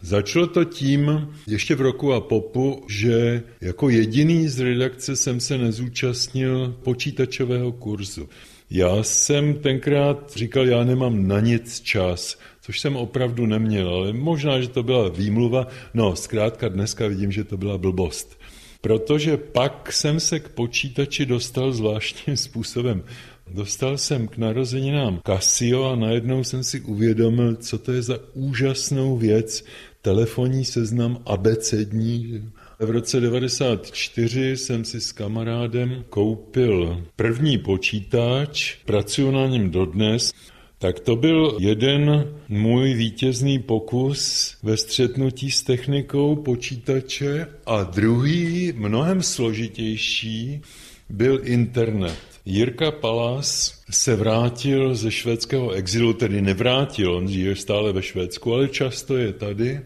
Začalo 0.04 0.46
to 0.46 0.64
tím, 0.64 1.28
ještě 1.46 1.74
v 1.74 1.80
roku 1.80 2.12
a 2.12 2.20
popu, 2.20 2.84
že 2.88 3.42
jako 3.60 3.88
jediný 3.88 4.48
z 4.48 4.60
redakce 4.60 5.16
jsem 5.16 5.40
se 5.40 5.58
nezúčastnil 5.58 6.76
počítačového 6.82 7.72
kurzu. 7.72 8.28
Já 8.70 9.02
jsem 9.02 9.54
tenkrát 9.54 10.32
říkal, 10.36 10.66
já 10.66 10.84
nemám 10.84 11.28
na 11.28 11.40
nic 11.40 11.80
čas, 11.80 12.38
což 12.60 12.80
jsem 12.80 12.96
opravdu 12.96 13.46
neměl, 13.46 13.88
ale 13.88 14.12
možná, 14.12 14.60
že 14.60 14.68
to 14.68 14.82
byla 14.82 15.08
výmluva. 15.08 15.66
No, 15.94 16.16
zkrátka 16.16 16.68
dneska 16.68 17.06
vidím, 17.06 17.32
že 17.32 17.44
to 17.44 17.56
byla 17.56 17.78
blbost. 17.78 18.38
Protože 18.80 19.36
pak 19.36 19.92
jsem 19.92 20.20
se 20.20 20.40
k 20.40 20.48
počítači 20.48 21.26
dostal 21.26 21.72
zvláštním 21.72 22.36
způsobem. 22.36 23.02
Dostal 23.50 23.98
jsem 23.98 24.28
k 24.28 24.36
narozeninám 24.36 25.20
Casio 25.26 25.84
a 25.84 25.96
najednou 25.96 26.44
jsem 26.44 26.64
si 26.64 26.80
uvědomil, 26.80 27.56
co 27.56 27.78
to 27.78 27.92
je 27.92 28.02
za 28.02 28.18
úžasnou 28.34 29.16
věc, 29.16 29.64
telefonní 30.02 30.64
seznam 30.64 31.22
abecední. 31.26 32.50
V 32.78 32.90
roce 32.90 33.20
94 33.20 34.56
jsem 34.56 34.84
si 34.84 35.00
s 35.00 35.12
kamarádem 35.12 36.04
koupil 36.08 37.04
první 37.16 37.58
počítač, 37.58 38.76
pracuji 38.84 39.30
na 39.30 39.46
něm 39.46 39.70
dodnes. 39.70 40.32
Tak 40.78 41.00
to 41.00 41.16
byl 41.16 41.56
jeden 41.60 42.28
můj 42.48 42.94
vítězný 42.94 43.58
pokus 43.58 44.54
ve 44.62 44.76
střetnutí 44.76 45.50
s 45.50 45.62
technikou 45.62 46.36
počítače 46.36 47.46
a 47.66 47.82
druhý, 47.82 48.72
mnohem 48.76 49.22
složitější, 49.22 50.60
byl 51.08 51.40
internet. 51.42 52.31
Jirka 52.44 52.90
Palas 52.90 53.82
se 53.90 54.16
vrátil 54.16 54.94
ze 54.94 55.10
švédského 55.10 55.70
exilu, 55.70 56.12
tedy 56.12 56.42
nevrátil, 56.42 57.14
on 57.14 57.28
žije 57.28 57.56
stále 57.56 57.92
ve 57.92 58.02
Švédsku, 58.02 58.54
ale 58.54 58.68
často 58.68 59.16
je 59.16 59.32
tady 59.32 59.80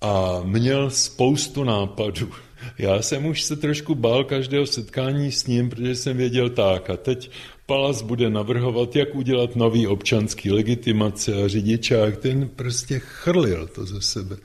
a 0.00 0.40
měl 0.44 0.90
spoustu 0.90 1.64
nápadů. 1.64 2.32
Já 2.78 3.02
jsem 3.02 3.26
už 3.26 3.42
se 3.42 3.56
trošku 3.56 3.94
bál 3.94 4.24
každého 4.24 4.66
setkání 4.66 5.32
s 5.32 5.46
ním, 5.46 5.70
protože 5.70 5.94
jsem 5.94 6.16
věděl 6.16 6.50
tak 6.50 6.90
a 6.90 6.96
teď 6.96 7.30
Palas 7.66 8.02
bude 8.02 8.30
navrhovat, 8.30 8.96
jak 8.96 9.14
udělat 9.14 9.56
nový 9.56 9.86
občanský 9.86 10.50
legitimace 10.50 11.42
a 11.44 11.48
řidičák, 11.48 12.16
ten 12.16 12.48
prostě 12.48 12.98
chrlil 12.98 13.66
to 13.66 13.86
ze 13.86 14.00
sebe. 14.02 14.36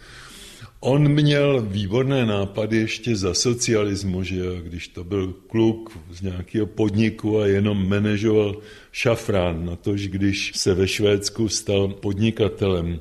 On 0.85 1.09
měl 1.09 1.61
výborné 1.61 2.25
nápady 2.25 2.77
ještě 2.77 3.15
za 3.15 3.33
socialismu, 3.33 4.23
že 4.23 4.43
když 4.63 4.87
to 4.87 5.03
byl 5.03 5.33
kluk 5.47 5.97
z 6.11 6.21
nějakého 6.21 6.65
podniku 6.65 7.39
a 7.39 7.47
jenom 7.47 7.89
manažoval 7.89 8.55
šafrán, 8.91 9.65
na 9.65 9.75
tož 9.75 10.07
když 10.07 10.51
se 10.55 10.73
ve 10.73 10.87
Švédsku 10.87 11.49
stal 11.49 11.87
podnikatelem. 11.87 12.99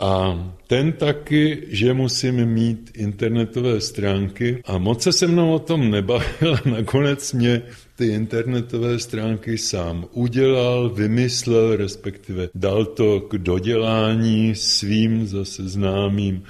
A 0.00 0.44
ten 0.66 0.92
taky, 0.92 1.62
že 1.68 1.94
musím 1.94 2.46
mít 2.46 2.90
internetové 2.94 3.80
stránky 3.80 4.62
a 4.64 4.78
moc 4.78 5.02
se 5.02 5.12
se 5.12 5.26
mnou 5.26 5.54
o 5.54 5.58
tom 5.58 5.90
nebavil 5.90 6.54
a 6.54 6.68
nakonec 6.68 7.32
mě 7.32 7.62
ty 7.96 8.06
internetové 8.06 8.98
stránky 8.98 9.58
sám 9.58 10.06
udělal, 10.12 10.90
vymyslel, 10.90 11.76
respektive 11.76 12.48
dal 12.54 12.84
to 12.84 13.20
k 13.20 13.38
dodělání 13.38 14.54
svým 14.54 15.26
zase 15.26 15.68
známým 15.68 16.42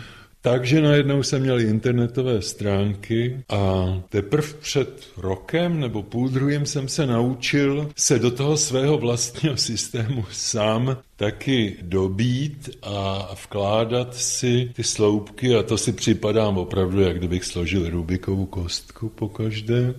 takže 0.44 0.80
najednou 0.80 1.22
jsem 1.22 1.42
měl 1.42 1.60
internetové 1.60 2.42
stránky 2.42 3.40
a 3.48 3.84
teprve 4.08 4.48
před 4.60 5.08
rokem 5.16 5.80
nebo 5.80 6.02
půl 6.02 6.28
druhým 6.28 6.66
jsem 6.66 6.88
se 6.88 7.06
naučil 7.06 7.90
se 7.96 8.18
do 8.18 8.30
toho 8.30 8.56
svého 8.56 8.98
vlastního 8.98 9.56
systému 9.56 10.24
sám 10.32 10.96
taky 11.16 11.76
dobít 11.82 12.70
a 12.82 13.30
vkládat 13.44 14.14
si 14.14 14.70
ty 14.72 14.82
sloupky 14.82 15.54
a 15.54 15.62
to 15.62 15.78
si 15.78 15.92
připadám 15.92 16.58
opravdu, 16.58 17.00
jak 17.00 17.18
kdybych 17.18 17.44
složil 17.44 17.90
Rubikovou 17.90 18.46
kostku 18.46 19.08
po 19.08 19.28
každé. 19.28 19.94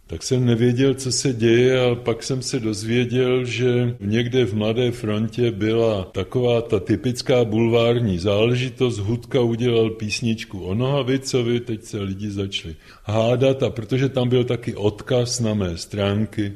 Tak 0.09 0.23
jsem 0.23 0.45
nevěděl, 0.45 0.95
co 0.95 1.13
se 1.13 1.33
děje, 1.33 1.81
ale 1.81 1.97
pak 1.97 2.23
jsem 2.23 2.43
se 2.43 2.61
dozvěděl, 2.61 3.45
že 3.45 3.97
někde 4.01 4.45
v 4.45 4.55
Mladé 4.55 4.91
frontě 4.91 5.51
byla 5.51 6.05
taková 6.05 6.63
ta 6.63 6.81
typická 6.81 7.45
bulvární 7.45 8.19
záležitost. 8.19 8.99
Hudka 8.99 9.41
udělal 9.41 9.91
písničku 9.91 10.61
o 10.61 10.75
Nohavicovi, 10.75 11.61
teď 11.61 11.85
se 11.85 11.99
lidi 12.01 12.31
začali 12.31 12.77
hádat 13.05 13.63
a 13.63 13.71
protože 13.71 14.09
tam 14.09 14.29
byl 14.29 14.45
taky 14.45 14.75
odkaz 14.75 15.41
na 15.41 15.55
mé 15.55 15.77
stránky, 15.77 16.53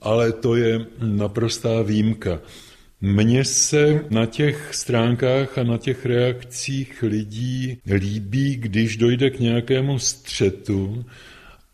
ale 0.00 0.32
to 0.32 0.56
je 0.56 0.86
naprostá 1.02 1.82
výjimka. 1.82 2.40
Mně 3.00 3.44
se 3.44 4.04
na 4.10 4.26
těch 4.26 4.74
stránkách 4.74 5.58
a 5.58 5.62
na 5.62 5.78
těch 5.78 6.06
reakcích 6.06 7.02
lidí 7.02 7.78
líbí, 7.86 8.56
když 8.56 8.96
dojde 8.96 9.30
k 9.30 9.40
nějakému 9.40 9.98
střetu, 9.98 11.04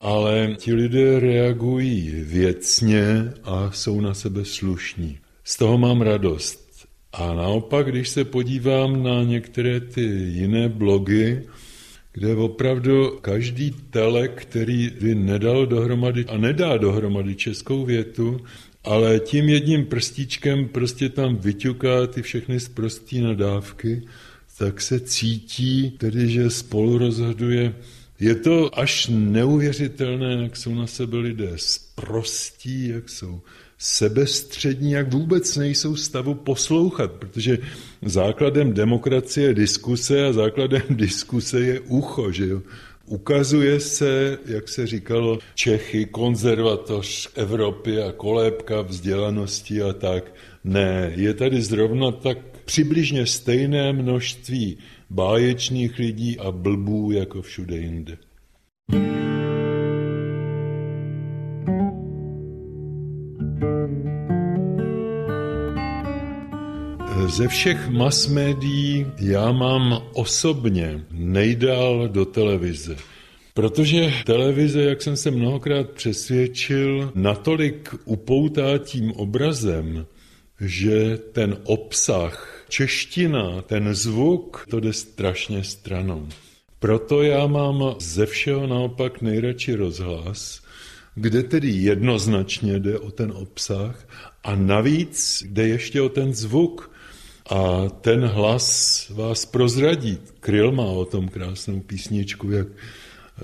ale 0.00 0.54
ti 0.58 0.74
lidé 0.74 1.20
reagují 1.20 2.10
věcně 2.24 3.32
a 3.44 3.70
jsou 3.70 4.00
na 4.00 4.14
sebe 4.14 4.44
slušní. 4.44 5.18
Z 5.44 5.56
toho 5.56 5.78
mám 5.78 6.00
radost. 6.00 6.70
A 7.12 7.34
naopak, 7.34 7.86
když 7.86 8.08
se 8.08 8.24
podívám 8.24 9.02
na 9.02 9.22
některé 9.22 9.80
ty 9.80 10.02
jiné 10.32 10.68
blogy, 10.68 11.42
kde 12.12 12.34
opravdu 12.36 13.18
každý 13.20 13.70
telek, 13.90 14.42
který 14.42 14.90
by 15.00 15.14
nedal 15.14 15.66
dohromady 15.66 16.24
a 16.24 16.36
nedá 16.36 16.76
dohromady 16.76 17.34
českou 17.34 17.84
větu, 17.84 18.40
ale 18.84 19.20
tím 19.20 19.48
jedním 19.48 19.86
prstíčkem 19.86 20.68
prostě 20.68 21.08
tam 21.08 21.36
vyťuká 21.36 22.06
ty 22.06 22.22
všechny 22.22 22.60
zprostý 22.60 23.20
nadávky, 23.20 24.02
tak 24.58 24.80
se 24.80 25.00
cítí 25.00 25.90
tedy, 25.90 26.28
že 26.28 26.50
spolu 26.50 26.98
rozhoduje 26.98 27.74
je 28.20 28.34
to 28.34 28.78
až 28.78 29.06
neuvěřitelné, 29.12 30.42
jak 30.42 30.56
jsou 30.56 30.74
na 30.74 30.86
sebe 30.86 31.16
lidé 31.16 31.52
sprostí, 31.56 32.88
jak 32.88 33.08
jsou 33.08 33.40
sebestřední, 33.78 34.92
jak 34.92 35.12
vůbec 35.12 35.56
nejsou 35.56 35.96
stavu 35.96 36.34
poslouchat, 36.34 37.12
protože 37.12 37.58
základem 38.02 38.72
demokracie 38.72 39.46
je 39.46 39.54
diskuse 39.54 40.26
a 40.26 40.32
základem 40.32 40.82
diskuse 40.90 41.60
je 41.60 41.80
ucho, 41.80 42.32
že 42.32 42.46
jo. 42.46 42.62
Ukazuje 43.06 43.80
se, 43.80 44.38
jak 44.46 44.68
se 44.68 44.86
říkalo, 44.86 45.38
Čechy, 45.54 46.06
konzervatoř 46.06 47.28
Evropy 47.34 48.02
a 48.02 48.12
kolébka 48.12 48.80
vzdělanosti 48.80 49.82
a 49.82 49.92
tak. 49.92 50.34
Ne, 50.64 51.12
je 51.16 51.34
tady 51.34 51.62
zrovna 51.62 52.12
tak 52.12 52.38
přibližně 52.64 53.26
stejné 53.26 53.92
množství 53.92 54.78
báječných 55.10 55.98
lidí 55.98 56.38
a 56.38 56.50
blbů 56.50 57.12
jako 57.12 57.42
všude 57.42 57.76
jinde. 57.76 58.16
Ze 67.26 67.48
všech 67.48 67.88
mass 67.88 68.26
médií 68.26 69.06
já 69.20 69.52
mám 69.52 70.02
osobně 70.12 71.04
nejdál 71.12 72.08
do 72.08 72.24
televize. 72.24 72.96
Protože 73.54 74.12
televize, 74.24 74.82
jak 74.82 75.02
jsem 75.02 75.16
se 75.16 75.30
mnohokrát 75.30 75.90
přesvědčil, 75.90 77.12
natolik 77.14 77.94
upoutá 78.04 78.78
tím 78.78 79.12
obrazem, 79.12 80.06
že 80.60 81.18
ten 81.32 81.56
obsah, 81.64 82.59
čeština, 82.70 83.62
ten 83.62 83.94
zvuk, 83.94 84.66
to 84.70 84.80
jde 84.80 84.92
strašně 84.92 85.64
stranou. 85.64 86.28
Proto 86.78 87.22
já 87.22 87.46
mám 87.46 87.94
ze 87.98 88.26
všeho 88.26 88.66
naopak 88.66 89.22
nejradši 89.22 89.74
rozhlas, 89.74 90.62
kde 91.14 91.42
tedy 91.42 91.68
jednoznačně 91.68 92.78
jde 92.78 92.98
o 92.98 93.10
ten 93.10 93.32
obsah 93.32 94.08
a 94.44 94.54
navíc 94.54 95.42
jde 95.46 95.68
ještě 95.68 96.02
o 96.02 96.08
ten 96.08 96.34
zvuk. 96.34 96.90
A 97.50 97.88
ten 97.88 98.24
hlas 98.24 99.08
vás 99.14 99.46
prozradí. 99.46 100.18
Kryl 100.40 100.72
má 100.72 100.84
o 100.84 101.04
tom 101.04 101.28
krásnou 101.28 101.80
písničku, 101.80 102.50
jak 102.50 102.66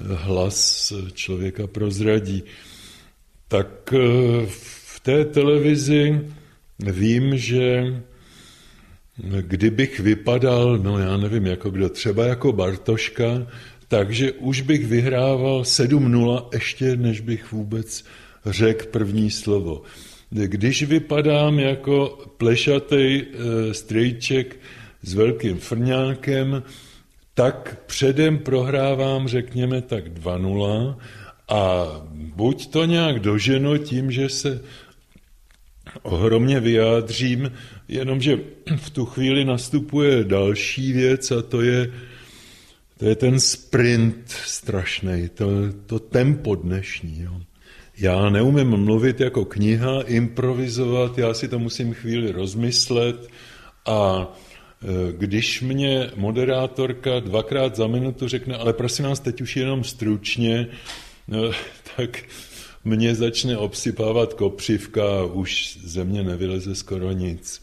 hlas 0.01 0.93
člověka 1.12 1.67
prozradí. 1.67 2.43
Tak 3.49 3.95
eh, 3.95 4.47
v 4.47 5.01
té 5.03 5.25
televizi 5.25 6.21
vím, 6.79 7.37
že 7.37 7.85
kdybych 9.41 10.01
vypadal, 10.01 10.79
no 10.79 10.99
já 10.99 11.17
nevím, 11.17 11.47
jako 11.47 11.71
kdo, 11.71 11.89
třeba 11.89 12.27
jako 12.27 12.53
Bartoška, 12.53 13.47
takže 13.89 14.33
už 14.33 14.61
bych 14.61 14.87
vyhrával 14.87 15.63
7-0 15.63 16.49
ještě, 16.53 16.97
než 16.97 17.21
bych 17.21 17.53
vůbec 17.53 18.05
řekl 18.47 18.87
první 18.87 19.31
slovo. 19.31 19.83
Když 20.31 20.83
vypadám 20.83 21.59
jako 21.59 22.19
plešatý 22.37 23.23
e, 23.23 23.25
strejček 23.75 24.57
s 25.03 25.15
velkým 25.15 25.59
frňákem, 25.59 26.63
tak 27.35 27.79
předem 27.87 28.39
prohrávám, 28.39 29.29
řekněme, 29.29 29.83
tak 29.83 30.09
2-0 30.09 30.97
a 31.49 31.87
buď 32.13 32.67
to 32.67 32.85
nějak 32.85 33.19
doženo 33.19 33.79
tím, 33.79 34.11
že 34.11 34.29
se 34.29 34.63
ohromně 36.03 36.61
vyjádřím, 36.61 37.53
jenomže 37.88 38.38
v 38.77 38.90
tu 38.90 39.05
chvíli 39.07 39.44
nastupuje 39.44 40.25
další 40.25 40.92
věc 40.92 41.31
a 41.31 41.42
to 41.42 41.62
je, 41.62 41.92
to 42.99 43.05
je 43.05 43.14
ten 43.14 43.40
sprint 43.40 44.29
strašný, 44.29 45.29
to, 45.35 45.46
to 45.87 45.99
tempo 45.99 46.55
dnešní. 46.55 47.20
Jo. 47.22 47.40
Já 47.99 48.31
neumím 48.31 48.77
mluvit 48.77 49.20
jako 49.20 49.44
kniha, 49.44 50.03
improvizovat, 50.03 51.18
já 51.18 51.35
si 51.35 51.49
to 51.49 51.59
musím 51.59 51.94
chvíli 51.94 52.33
rozmyslet 52.33 53.29
a 53.87 54.33
e, 54.83 55.12
když 55.12 55.62
mě 55.62 56.11
moderátorka 56.16 57.20
dvakrát 57.20 57.77
za 57.77 57.87
minutu 57.87 58.29
řekne, 58.29 58.57
ale 58.57 58.72
prosím 58.72 59.05
vás, 59.05 59.20
teď 59.20 59.40
už 59.40 59.57
jenom 59.57 59.85
stručně, 59.85 60.66
no, 61.29 61.51
tak 61.96 62.25
mě 62.87 63.14
začne 63.14 63.59
obsypávat 63.59 64.35
kopřivka 64.35 65.03
a 65.03 65.25
už 65.25 65.79
ze 65.85 66.05
mě 66.05 66.22
nevyleze 66.22 66.75
skoro 66.75 67.12
nic. 67.12 67.62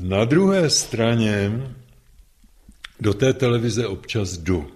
Na 0.00 0.24
druhé 0.24 0.70
straně 0.70 1.62
do 3.00 3.14
té 3.14 3.32
televize 3.32 3.86
občas 3.86 4.38
jdu. 4.38 4.66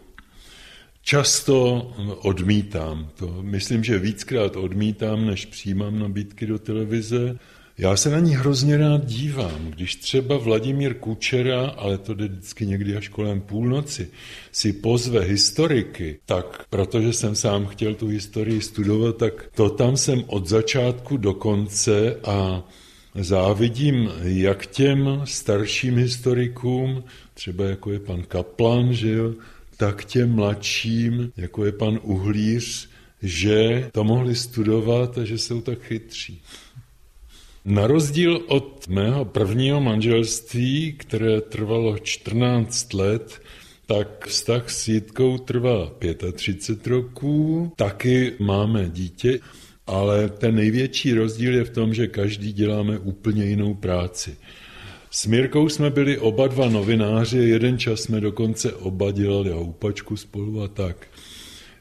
Často 1.03 1.93
odmítám 2.23 3.11
to. 3.19 3.39
Myslím, 3.43 3.85
že 3.85 3.99
víckrát 3.99 4.57
odmítám, 4.57 5.27
než 5.27 5.47
přijímám 5.47 5.99
nabídky 5.99 6.47
do 6.47 6.59
televize. 6.59 7.39
Já 7.79 7.97
se 7.97 8.11
na 8.11 8.19
ní 8.19 8.35
hrozně 8.35 8.77
rád 8.77 9.05
dívám. 9.05 9.71
Když 9.71 9.97
třeba 9.97 10.37
Vladimír 10.37 10.95
Kučera, 10.95 11.67
ale 11.67 11.99
to 11.99 12.15
jde 12.15 12.29
vždycky 12.29 12.67
někdy 12.67 12.97
až 12.97 13.09
kolem 13.09 13.41
půlnoci, 13.41 14.09
si 14.53 14.73
pozve 14.73 15.21
historiky, 15.21 16.19
tak 16.27 16.67
protože 16.71 17.13
jsem 17.13 17.35
sám 17.35 17.67
chtěl 17.67 17.95
tu 17.95 18.07
historii 18.07 18.61
studovat, 18.61 19.17
tak 19.17 19.51
to 19.55 19.71
tam 19.71 19.97
jsem 19.97 20.25
od 20.27 20.47
začátku 20.49 21.17
do 21.17 21.35
konce 21.35 22.17
a 22.25 22.65
závidím 23.15 24.11
jak 24.23 24.67
těm 24.67 25.21
starším 25.25 25.97
historikům, 25.97 27.05
třeba 27.35 27.65
jako 27.65 27.93
je 27.93 28.01
pan 28.01 28.23
Kaplan, 28.23 28.93
že 28.93 29.13
jo, 29.13 29.35
tak 29.77 30.05
těm 30.05 30.35
mladším, 30.35 31.33
jako 31.37 31.65
je 31.65 31.73
pan 31.73 32.01
Uhlíř, 32.03 32.89
že 33.23 33.89
to 33.93 34.05
mohli 34.05 34.35
studovat 34.35 35.19
a 35.19 35.25
že 35.25 35.39
jsou 35.39 35.61
tak 35.61 35.83
chytří. 35.83 36.43
Na 37.65 37.87
rozdíl 37.87 38.43
od 38.47 38.89
mého 38.89 39.25
prvního 39.25 39.81
manželství, 39.81 40.93
které 40.93 41.41
trvalo 41.41 41.99
14 41.99 42.95
let, 42.95 43.41
tak 43.87 44.27
vztah 44.27 44.71
s 44.71 44.89
Jitkou 44.89 45.39
trvá 45.39 45.93
35 46.33 46.87
roků, 46.87 47.73
taky 47.77 48.33
máme 48.39 48.89
dítě, 48.89 49.41
ale 49.87 50.29
ten 50.29 50.55
největší 50.55 51.15
rozdíl 51.15 51.55
je 51.55 51.65
v 51.65 51.71
tom, 51.71 51.95
že 51.95 52.07
každý 52.07 52.53
děláme 52.53 52.99
úplně 52.99 53.45
jinou 53.45 53.75
práci. 53.75 54.37
S 55.11 55.27
Mirkou 55.27 55.69
jsme 55.69 55.91
byli 55.91 56.19
oba 56.19 56.47
dva 56.47 56.69
novináři, 56.69 57.39
jeden 57.39 57.79
čas 57.79 58.01
jsme 58.01 58.21
dokonce 58.21 58.73
oba 58.73 59.11
dělali 59.11 59.51
houpačku 59.51 60.17
spolu 60.17 60.63
a 60.63 60.69
tak. 60.69 61.07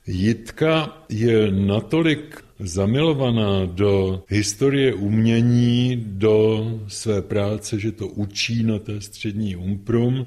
Jitka 0.08 1.04
je 1.10 1.52
natolik 1.52 2.44
zamilovaná 2.60 3.66
do 3.66 4.24
historie 4.28 4.94
umění, 4.94 6.04
do 6.06 6.72
své 6.88 7.22
práce, 7.22 7.80
že 7.80 7.92
to 7.92 8.08
učí 8.08 8.64
na 8.64 8.80
té 8.80 9.02
střední 9.02 9.56
umprum, 9.56 10.26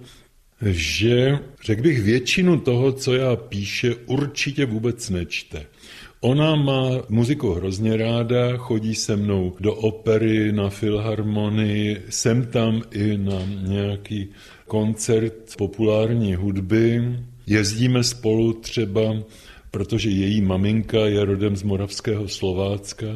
že, 0.66 1.38
řekl 1.64 1.82
bych, 1.82 2.02
většinu 2.02 2.60
toho, 2.60 2.92
co 2.92 3.14
já 3.14 3.36
píše, 3.36 3.94
určitě 3.94 4.66
vůbec 4.66 5.10
nečte. 5.10 5.66
Ona 6.20 6.56
má 6.56 6.90
muziku 7.08 7.52
hrozně 7.52 7.96
ráda, 7.96 8.56
chodí 8.56 8.94
se 8.94 9.16
mnou 9.16 9.52
do 9.60 9.74
opery, 9.74 10.52
na 10.52 10.70
filharmonii, 10.70 12.02
jsem 12.08 12.46
tam 12.46 12.82
i 12.90 13.18
na 13.18 13.42
nějaký 13.62 14.28
koncert 14.66 15.56
populární 15.58 16.34
hudby. 16.34 17.02
Jezdíme 17.46 18.04
spolu 18.04 18.52
třeba, 18.52 19.16
protože 19.70 20.10
její 20.10 20.40
maminka 20.40 20.98
je 20.98 21.24
rodem 21.24 21.56
z 21.56 21.62
Moravského 21.62 22.28
Slovácka, 22.28 23.06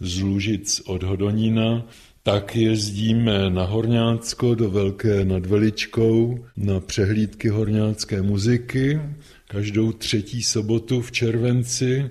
z 0.00 0.20
Lužic 0.20 0.82
od 0.86 1.02
Hodonína, 1.02 1.86
tak 2.22 2.56
jezdíme 2.56 3.50
na 3.50 3.64
Horňácko 3.64 4.54
do 4.54 4.70
Velké 4.70 5.24
nad 5.24 5.46
Veličkou 5.46 6.44
na 6.56 6.80
přehlídky 6.80 7.48
horňácké 7.48 8.22
muziky 8.22 9.00
každou 9.48 9.92
třetí 9.92 10.42
sobotu 10.42 11.00
v 11.00 11.12
červenci 11.12 12.10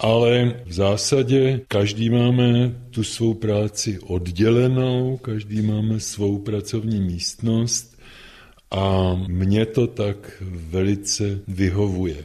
ale 0.00 0.62
v 0.66 0.72
zásadě 0.72 1.60
každý 1.68 2.10
máme 2.10 2.74
tu 2.90 3.04
svou 3.04 3.34
práci 3.34 3.98
oddělenou, 3.98 5.16
každý 5.16 5.62
máme 5.62 6.00
svou 6.00 6.38
pracovní 6.38 7.00
místnost 7.00 8.00
a 8.70 9.14
mně 9.28 9.66
to 9.66 9.86
tak 9.86 10.42
velice 10.70 11.40
vyhovuje. 11.48 12.24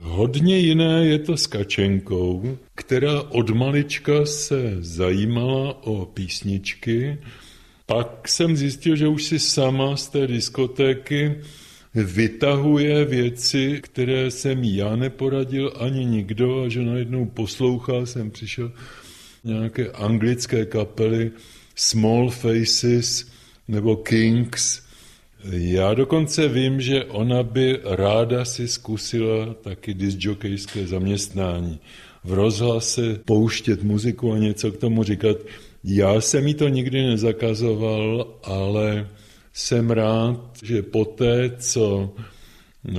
Hodně 0.00 0.58
jiné 0.58 1.06
je 1.06 1.18
to 1.18 1.36
s 1.36 1.46
Kačenkou, 1.46 2.58
která 2.74 3.22
od 3.22 3.50
malička 3.50 4.26
se 4.26 4.76
zajímala 4.80 5.86
o 5.86 6.06
písničky. 6.06 7.18
Pak 7.86 8.28
jsem 8.28 8.56
zjistil, 8.56 8.96
že 8.96 9.08
už 9.08 9.24
si 9.24 9.38
sama 9.38 9.96
z 9.96 10.08
té 10.08 10.26
diskotéky 10.26 11.34
vytahuje 11.94 13.04
věci, 13.04 13.80
které 13.82 14.30
jsem 14.30 14.64
já 14.64 14.96
neporadil 14.96 15.72
ani 15.80 16.04
nikdo 16.04 16.62
a 16.62 16.68
že 16.68 16.82
najednou 16.82 17.26
poslouchá, 17.26 18.06
jsem 18.06 18.30
přišel 18.30 18.72
nějaké 19.44 19.90
anglické 19.90 20.66
kapely, 20.66 21.30
Small 21.74 22.30
Faces 22.30 23.30
nebo 23.68 23.96
Kings. 23.96 24.87
Já 25.44 25.94
dokonce 25.94 26.48
vím, 26.48 26.80
že 26.80 27.04
ona 27.04 27.42
by 27.42 27.80
ráda 27.84 28.44
si 28.44 28.68
zkusila 28.68 29.54
taky 29.54 29.94
disjokejské 29.94 30.86
zaměstnání. 30.86 31.78
V 32.24 32.32
rozhlase 32.32 33.20
pouštět 33.24 33.82
muziku 33.82 34.32
a 34.32 34.38
něco 34.38 34.72
k 34.72 34.76
tomu 34.76 35.02
říkat. 35.02 35.36
Já 35.84 36.20
jsem 36.20 36.46
jí 36.46 36.54
to 36.54 36.68
nikdy 36.68 37.06
nezakazoval, 37.06 38.34
ale 38.44 39.08
jsem 39.52 39.90
rád, 39.90 40.40
že 40.62 40.82
poté, 40.82 41.50
co 41.58 42.14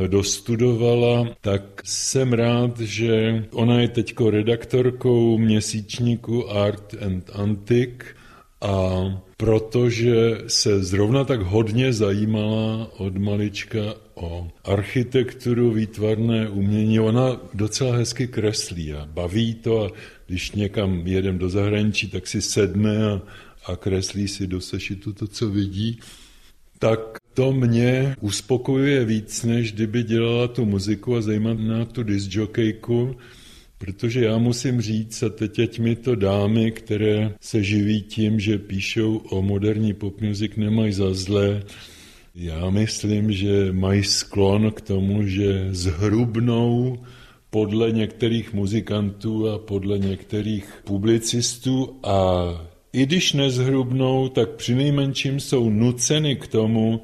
dostudovala, 0.07 1.27
tak 1.41 1.81
jsem 1.83 2.33
rád, 2.33 2.79
že 2.79 3.45
ona 3.51 3.81
je 3.81 3.87
teďko 3.87 4.29
redaktorkou 4.29 5.37
měsíčníku 5.37 6.51
Art 6.51 6.95
and 7.05 7.29
Antique 7.33 8.18
a 8.61 9.05
protože 9.37 10.37
se 10.47 10.83
zrovna 10.83 11.23
tak 11.23 11.41
hodně 11.41 11.93
zajímala 11.93 12.91
od 12.97 13.17
malička 13.17 13.79
o 14.15 14.47
architekturu, 14.63 15.71
výtvarné 15.71 16.49
umění, 16.49 16.99
ona 16.99 17.41
docela 17.53 17.95
hezky 17.95 18.27
kreslí 18.27 18.93
a 18.93 19.05
baví 19.05 19.53
to 19.53 19.85
a 19.85 19.91
když 20.27 20.51
někam 20.51 21.07
jedem 21.07 21.37
do 21.37 21.49
zahraničí, 21.49 22.07
tak 22.09 22.27
si 22.27 22.41
sedne 22.41 23.05
a, 23.05 23.21
a 23.65 23.75
kreslí 23.75 24.27
si 24.27 24.47
do 24.47 24.61
sešitu 24.61 25.13
to, 25.13 25.27
co 25.27 25.49
vidí. 25.49 25.99
Tak 26.79 26.99
to 27.33 27.51
mě 27.51 28.15
uspokojuje 28.21 29.05
víc, 29.05 29.43
než 29.43 29.71
kdyby 29.71 30.03
dělala 30.03 30.47
tu 30.47 30.65
muziku 30.65 31.15
a 31.15 31.21
zajímavá 31.21 31.85
tu 31.85 32.03
disjokejku, 32.03 33.15
protože 33.79 34.25
já 34.25 34.37
musím 34.37 34.81
říct, 34.81 35.23
a 35.23 35.29
teď 35.29 35.59
ať 35.59 35.79
mi 35.79 35.95
to 35.95 36.15
dámy, 36.15 36.71
které 36.71 37.33
se 37.41 37.63
živí 37.63 38.01
tím, 38.01 38.39
že 38.39 38.57
píšou 38.57 39.17
o 39.17 39.41
moderní 39.41 39.93
pop 39.93 40.21
music, 40.21 40.51
nemají 40.55 40.93
za 40.93 41.13
zlé, 41.13 41.63
já 42.35 42.69
myslím, 42.69 43.31
že 43.31 43.71
mají 43.71 44.03
sklon 44.03 44.71
k 44.71 44.81
tomu, 44.81 45.27
že 45.27 45.67
zhrubnou 45.71 46.99
podle 47.49 47.91
některých 47.91 48.53
muzikantů 48.53 49.49
a 49.49 49.57
podle 49.57 49.99
některých 49.99 50.81
publicistů. 50.83 51.99
A 52.03 52.45
i 52.93 53.05
když 53.05 53.33
nezhrubnou, 53.33 54.29
tak 54.29 54.49
přinejmenším 54.49 55.39
jsou 55.39 55.69
nuceny 55.69 56.35
k 56.35 56.47
tomu 56.47 57.01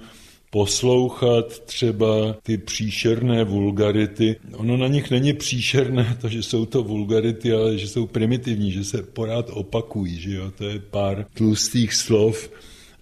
poslouchat 0.56 1.60
třeba 1.60 2.36
ty 2.44 2.58
příšerné 2.58 3.44
vulgarity. 3.44 4.36
Ono 4.54 4.78
na 4.78 4.88
nich 4.88 5.12
není 5.12 5.34
příšerné 5.34 6.18
to, 6.22 6.30
že 6.30 6.44
jsou 6.44 6.66
to 6.66 6.84
vulgarity, 6.84 7.54
ale 7.54 7.78
že 7.78 7.88
jsou 7.88 8.08
primitivní, 8.08 8.72
že 8.72 8.84
se 8.84 9.04
porád 9.04 9.50
opakují, 9.50 10.20
že 10.20 10.36
jo, 10.36 10.52
to 10.58 10.64
je 10.64 10.80
pár 10.80 11.26
tlustých 11.34 11.94
slov. 11.94 12.52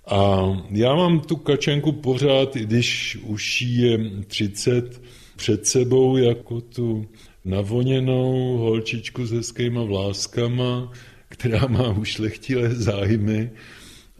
A 0.07 0.41
já 0.69 0.95
mám 0.95 1.19
tu 1.19 1.35
kačenku 1.35 1.91
pořád, 1.91 2.55
i 2.55 2.59
když 2.59 3.17
už 3.23 3.61
je 3.61 3.99
30 4.27 5.01
před 5.35 5.67
sebou, 5.67 6.17
jako 6.17 6.61
tu 6.61 7.05
navoněnou 7.45 8.57
holčičku 8.57 9.25
s 9.25 9.31
hezkýma 9.31 9.83
vláskama, 9.83 10.91
která 11.29 11.67
má 11.67 11.89
ušlechtilé 11.89 12.69
zájmy 12.69 13.51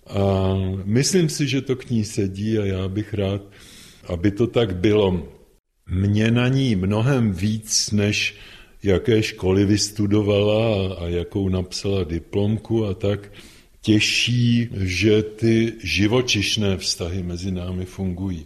a 0.08 0.54
myslím 0.84 1.30
si, 1.30 1.48
že 1.48 1.62
to 1.62 1.76
k 1.76 1.90
ní 1.90 2.04
sedí 2.06 2.60
a 2.60 2.66
já 2.66 2.88
bych 2.88 3.14
rád, 3.14 3.42
aby 4.08 4.32
to 4.32 4.48
tak 4.48 4.76
bylo. 4.76 5.28
Mě 5.90 6.32
na 6.32 6.48
ní 6.48 6.76
mnohem 6.76 7.34
víc, 7.34 7.92
než 7.92 8.36
jaké 8.84 9.24
školy 9.24 9.66
vystudovala 9.66 10.94
a 10.96 11.08
jakou 11.08 11.50
napsala 11.50 12.04
diplomku 12.04 12.86
a 12.86 12.94
tak, 12.94 13.32
těší, 13.82 14.70
že 14.76 15.24
ty 15.24 15.74
živočišné 15.84 16.78
vztahy 16.78 17.24
mezi 17.24 17.52
námi 17.52 17.86
fungují. 17.86 18.46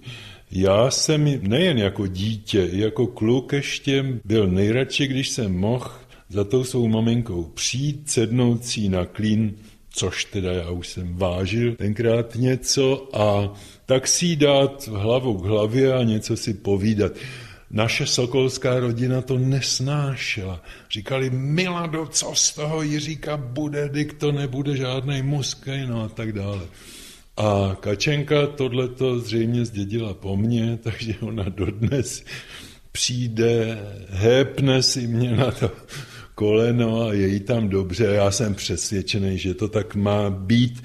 Já 0.51 0.91
jsem 0.91 1.49
nejen 1.49 1.77
jako 1.77 2.07
dítě, 2.07 2.69
jako 2.71 3.07
kluk 3.07 3.53
ještě 3.53 4.19
byl 4.25 4.47
nejradši, 4.47 5.07
když 5.07 5.29
jsem 5.29 5.57
mohl 5.57 5.91
za 6.29 6.43
tou 6.43 6.63
svou 6.63 6.87
maminkou 6.87 7.43
přijít, 7.43 8.09
sednout 8.09 8.65
si 8.65 8.89
na 8.89 9.05
klín, 9.05 9.53
což 9.97 10.25
teda 10.25 10.51
já 10.51 10.69
už 10.69 10.87
jsem 10.87 11.17
vážil 11.17 11.75
tenkrát 11.75 12.35
něco 12.35 13.09
a 13.13 13.53
tak 13.85 14.07
si 14.07 14.35
dát 14.35 14.87
hlavu 14.87 15.37
k 15.37 15.45
hlavě 15.45 15.93
a 15.93 16.03
něco 16.03 16.37
si 16.37 16.53
povídat. 16.53 17.11
Naše 17.71 18.05
sokolská 18.05 18.79
rodina 18.79 19.21
to 19.21 19.37
nesnášela. 19.37 20.61
Říkali, 20.91 21.29
Milado, 21.29 22.05
co 22.05 22.31
z 22.35 22.53
toho 22.53 22.81
Jiříka 22.81 23.37
bude, 23.37 23.89
dik 23.89 24.13
to 24.13 24.31
nebude 24.31 24.77
žádný 24.77 25.21
muskej, 25.21 25.87
no 25.87 26.03
a 26.03 26.09
tak 26.09 26.31
dále. 26.31 26.61
A 27.37 27.77
Kačenka 27.79 28.47
tohleto 28.47 29.19
zřejmě 29.19 29.65
zdědila 29.65 30.13
po 30.13 30.37
mně, 30.37 30.77
takže 30.83 31.15
ona 31.21 31.49
dodnes 31.49 32.25
přijde, 32.91 33.79
hépne 34.09 34.83
si 34.83 35.07
mě 35.07 35.31
na 35.31 35.51
to 35.51 35.71
koleno 36.37 37.01
a 37.01 37.13
je 37.13 37.27
jí 37.27 37.39
tam 37.39 37.69
dobře. 37.69 38.05
Já 38.05 38.31
jsem 38.31 38.55
přesvědčený, 38.55 39.37
že 39.37 39.53
to 39.53 39.67
tak 39.67 39.95
má 39.95 40.29
být. 40.29 40.83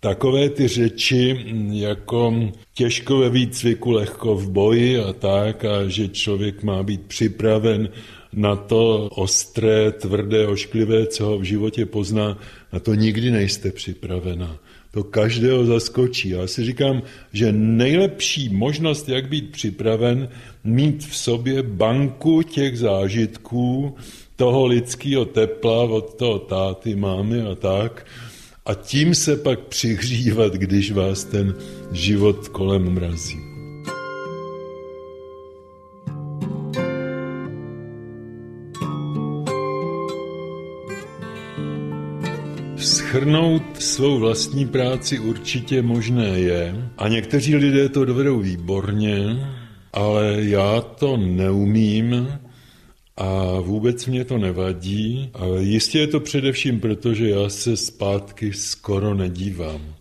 Takové 0.00 0.48
ty 0.50 0.68
řeči 0.68 1.44
jako 1.70 2.50
těžko 2.74 3.18
ve 3.18 3.30
výcviku, 3.30 3.90
lehko 3.90 4.34
v 4.34 4.50
boji 4.50 4.98
a 4.98 5.12
tak, 5.12 5.64
a 5.64 5.88
že 5.88 6.08
člověk 6.08 6.62
má 6.62 6.82
být 6.82 7.02
připraven 7.06 7.88
na 8.32 8.56
to 8.56 9.08
ostré, 9.12 9.92
tvrdé, 9.92 10.46
ošklivé, 10.46 11.06
co 11.06 11.24
ho 11.24 11.38
v 11.38 11.42
životě 11.42 11.86
pozná, 11.86 12.38
na 12.72 12.80
to 12.80 12.94
nikdy 12.94 13.30
nejste 13.30 13.72
připravena. 13.72 14.56
To 14.90 15.04
každého 15.04 15.64
zaskočí. 15.64 16.28
Já 16.28 16.46
si 16.46 16.64
říkám, 16.64 17.02
že 17.32 17.52
nejlepší 17.52 18.48
možnost, 18.48 19.08
jak 19.08 19.28
být 19.28 19.50
připraven, 19.50 20.28
mít 20.64 21.04
v 21.04 21.16
sobě 21.16 21.62
banku 21.62 22.42
těch 22.42 22.78
zážitků, 22.78 23.96
toho 24.36 24.66
lidského 24.66 25.24
tepla 25.24 25.82
od 25.82 26.14
toho 26.14 26.38
táty, 26.38 26.96
mámy 26.96 27.42
a 27.42 27.54
tak, 27.54 28.06
a 28.66 28.74
tím 28.74 29.14
se 29.14 29.36
pak 29.36 29.60
přihřívat, 29.60 30.52
když 30.52 30.92
vás 30.92 31.24
ten 31.24 31.54
život 31.92 32.48
kolem 32.48 32.94
mrazí. 32.94 33.38
Schrnout 42.76 43.62
svou 43.78 44.18
vlastní 44.18 44.66
práci 44.66 45.18
určitě 45.18 45.82
možné 45.82 46.28
je 46.28 46.90
a 46.98 47.08
někteří 47.08 47.56
lidé 47.56 47.88
to 47.88 48.04
dovedou 48.04 48.38
výborně, 48.38 49.48
ale 49.92 50.36
já 50.38 50.80
to 50.80 51.16
neumím, 51.16 52.28
a 53.16 53.60
vůbec 53.60 54.06
mě 54.06 54.24
to 54.24 54.38
nevadí. 54.38 55.30
Jistě 55.58 55.98
je 55.98 56.06
to 56.06 56.20
především 56.20 56.80
proto, 56.80 57.14
že 57.14 57.28
já 57.28 57.48
se 57.48 57.76
zpátky 57.76 58.52
skoro 58.52 59.14
nedívám. 59.14 59.94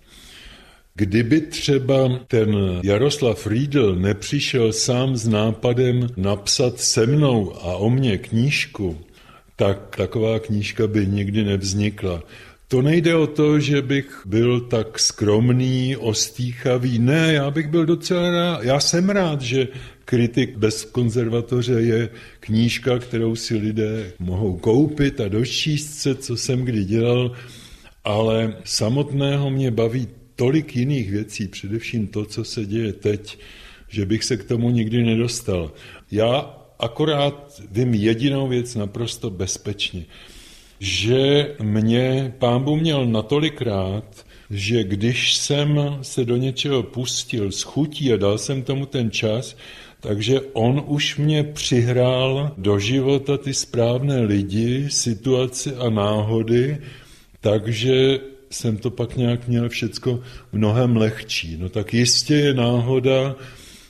Kdyby 0.97 1.41
třeba 1.41 2.19
ten 2.27 2.79
Jaroslav 2.83 3.47
Riedl 3.47 3.95
nepřišel 3.95 4.73
sám 4.73 5.15
s 5.17 5.27
nápadem 5.27 6.07
napsat 6.17 6.79
se 6.79 7.05
mnou 7.05 7.53
a 7.55 7.75
o 7.75 7.89
mně 7.89 8.17
knížku, 8.17 8.97
tak 9.55 9.95
taková 9.95 10.39
knížka 10.39 10.87
by 10.87 11.07
nikdy 11.07 11.43
nevznikla. 11.43 12.23
To 12.67 12.81
nejde 12.81 13.15
o 13.15 13.27
to, 13.27 13.59
že 13.59 13.81
bych 13.81 14.21
byl 14.25 14.59
tak 14.59 14.99
skromný, 14.99 15.97
ostýchavý. 15.97 16.99
Ne, 16.99 17.33
já 17.33 17.51
bych 17.51 17.67
byl 17.67 17.85
docela 17.85 18.31
rád. 18.31 18.63
Já 18.63 18.79
jsem 18.79 19.09
rád, 19.09 19.41
že 19.41 19.67
Kritik 20.05 20.57
bez 20.57 20.85
konzervatoře 20.85 21.73
je 21.73 22.09
knížka, 22.39 22.99
kterou 22.99 23.35
si 23.35 23.57
lidé 23.57 24.11
mohou 24.19 24.57
koupit 24.57 25.21
a 25.21 25.27
dočíst 25.27 25.93
se, 25.93 26.15
co 26.15 26.37
jsem 26.37 26.65
kdy 26.65 26.85
dělal, 26.85 27.31
ale 28.03 28.57
samotného 28.63 29.49
mě 29.49 29.71
baví 29.71 30.07
tolik 30.35 30.75
jiných 30.75 31.11
věcí, 31.11 31.47
především 31.47 32.07
to, 32.07 32.25
co 32.25 32.43
se 32.43 32.65
děje 32.65 32.93
teď, 32.93 33.39
že 33.87 34.05
bych 34.05 34.23
se 34.23 34.37
k 34.37 34.43
tomu 34.43 34.69
nikdy 34.69 35.03
nedostal. 35.03 35.71
Já 36.11 36.57
akorát 36.79 37.61
vím 37.71 37.93
jedinou 37.93 38.47
věc 38.47 38.75
naprosto 38.75 39.29
bezpečně, 39.29 40.05
že 40.79 41.55
mě 41.61 42.33
pán 42.39 42.65
měl 42.79 43.05
natolik 43.05 43.61
rád, 43.61 44.25
že 44.49 44.83
když 44.83 45.35
jsem 45.35 45.97
se 46.01 46.25
do 46.25 46.35
něčeho 46.37 46.83
pustil 46.83 47.51
s 47.51 47.61
chutí 47.61 48.13
a 48.13 48.17
dal 48.17 48.37
jsem 48.37 48.63
tomu 48.63 48.85
ten 48.85 49.11
čas, 49.11 49.57
takže 50.07 50.41
on 50.53 50.83
už 50.87 51.17
mě 51.17 51.43
přihrál 51.43 52.51
do 52.57 52.79
života 52.79 53.37
ty 53.37 53.53
správné 53.53 54.21
lidi, 54.21 54.85
situace 54.89 55.75
a 55.75 55.89
náhody, 55.89 56.77
takže 57.41 58.19
jsem 58.49 58.77
to 58.77 58.89
pak 58.89 59.17
nějak 59.17 59.47
měl 59.47 59.69
všecko 59.69 60.19
mnohem 60.51 60.97
lehčí. 60.97 61.57
No 61.59 61.69
tak 61.69 61.93
jistě 61.93 62.35
je 62.35 62.53
náhoda, 62.53 63.35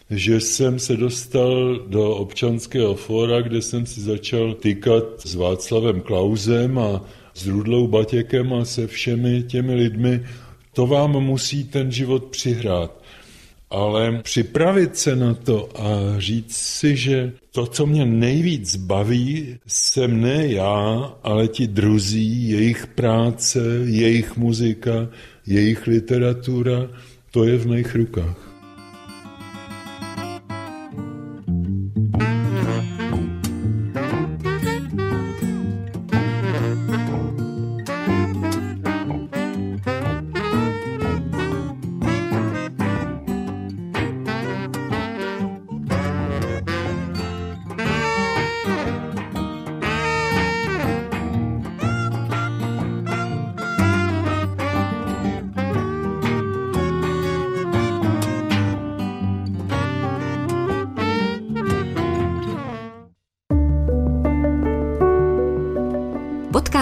že 0.09 0.39
jsem 0.39 0.79
se 0.79 0.97
dostal 0.97 1.79
do 1.87 2.15
občanského 2.15 2.95
fóra, 2.95 3.41
kde 3.41 3.61
jsem 3.61 3.85
si 3.85 4.01
začal 4.01 4.53
týkat 4.53 5.03
s 5.25 5.35
Václavem 5.35 6.01
Klausem 6.01 6.79
a 6.79 7.01
s 7.33 7.47
Rudlou 7.47 7.87
Batěkem 7.87 8.53
a 8.53 8.65
se 8.65 8.87
všemi 8.87 9.43
těmi 9.43 9.75
lidmi. 9.75 10.25
To 10.73 10.87
vám 10.87 11.11
musí 11.11 11.63
ten 11.63 11.91
život 11.91 12.25
přihrát 12.25 13.04
ale 13.75 14.21
připravit 14.21 14.97
se 14.97 15.15
na 15.15 15.33
to 15.33 15.69
a 15.75 16.19
říct 16.19 16.57
si, 16.57 16.95
že 16.95 17.31
to, 17.51 17.65
co 17.65 17.85
mě 17.85 18.05
nejvíc 18.05 18.75
baví, 18.75 19.57
jsem 19.67 20.21
ne 20.21 20.47
já, 20.47 21.13
ale 21.23 21.47
ti 21.47 21.67
druzí, 21.67 22.49
jejich 22.49 22.87
práce, 22.87 23.59
jejich 23.83 24.37
muzika, 24.37 25.07
jejich 25.47 25.87
literatura, 25.87 26.87
to 27.31 27.43
je 27.43 27.57
v 27.57 27.67
mých 27.67 27.95
rukách. 27.95 28.44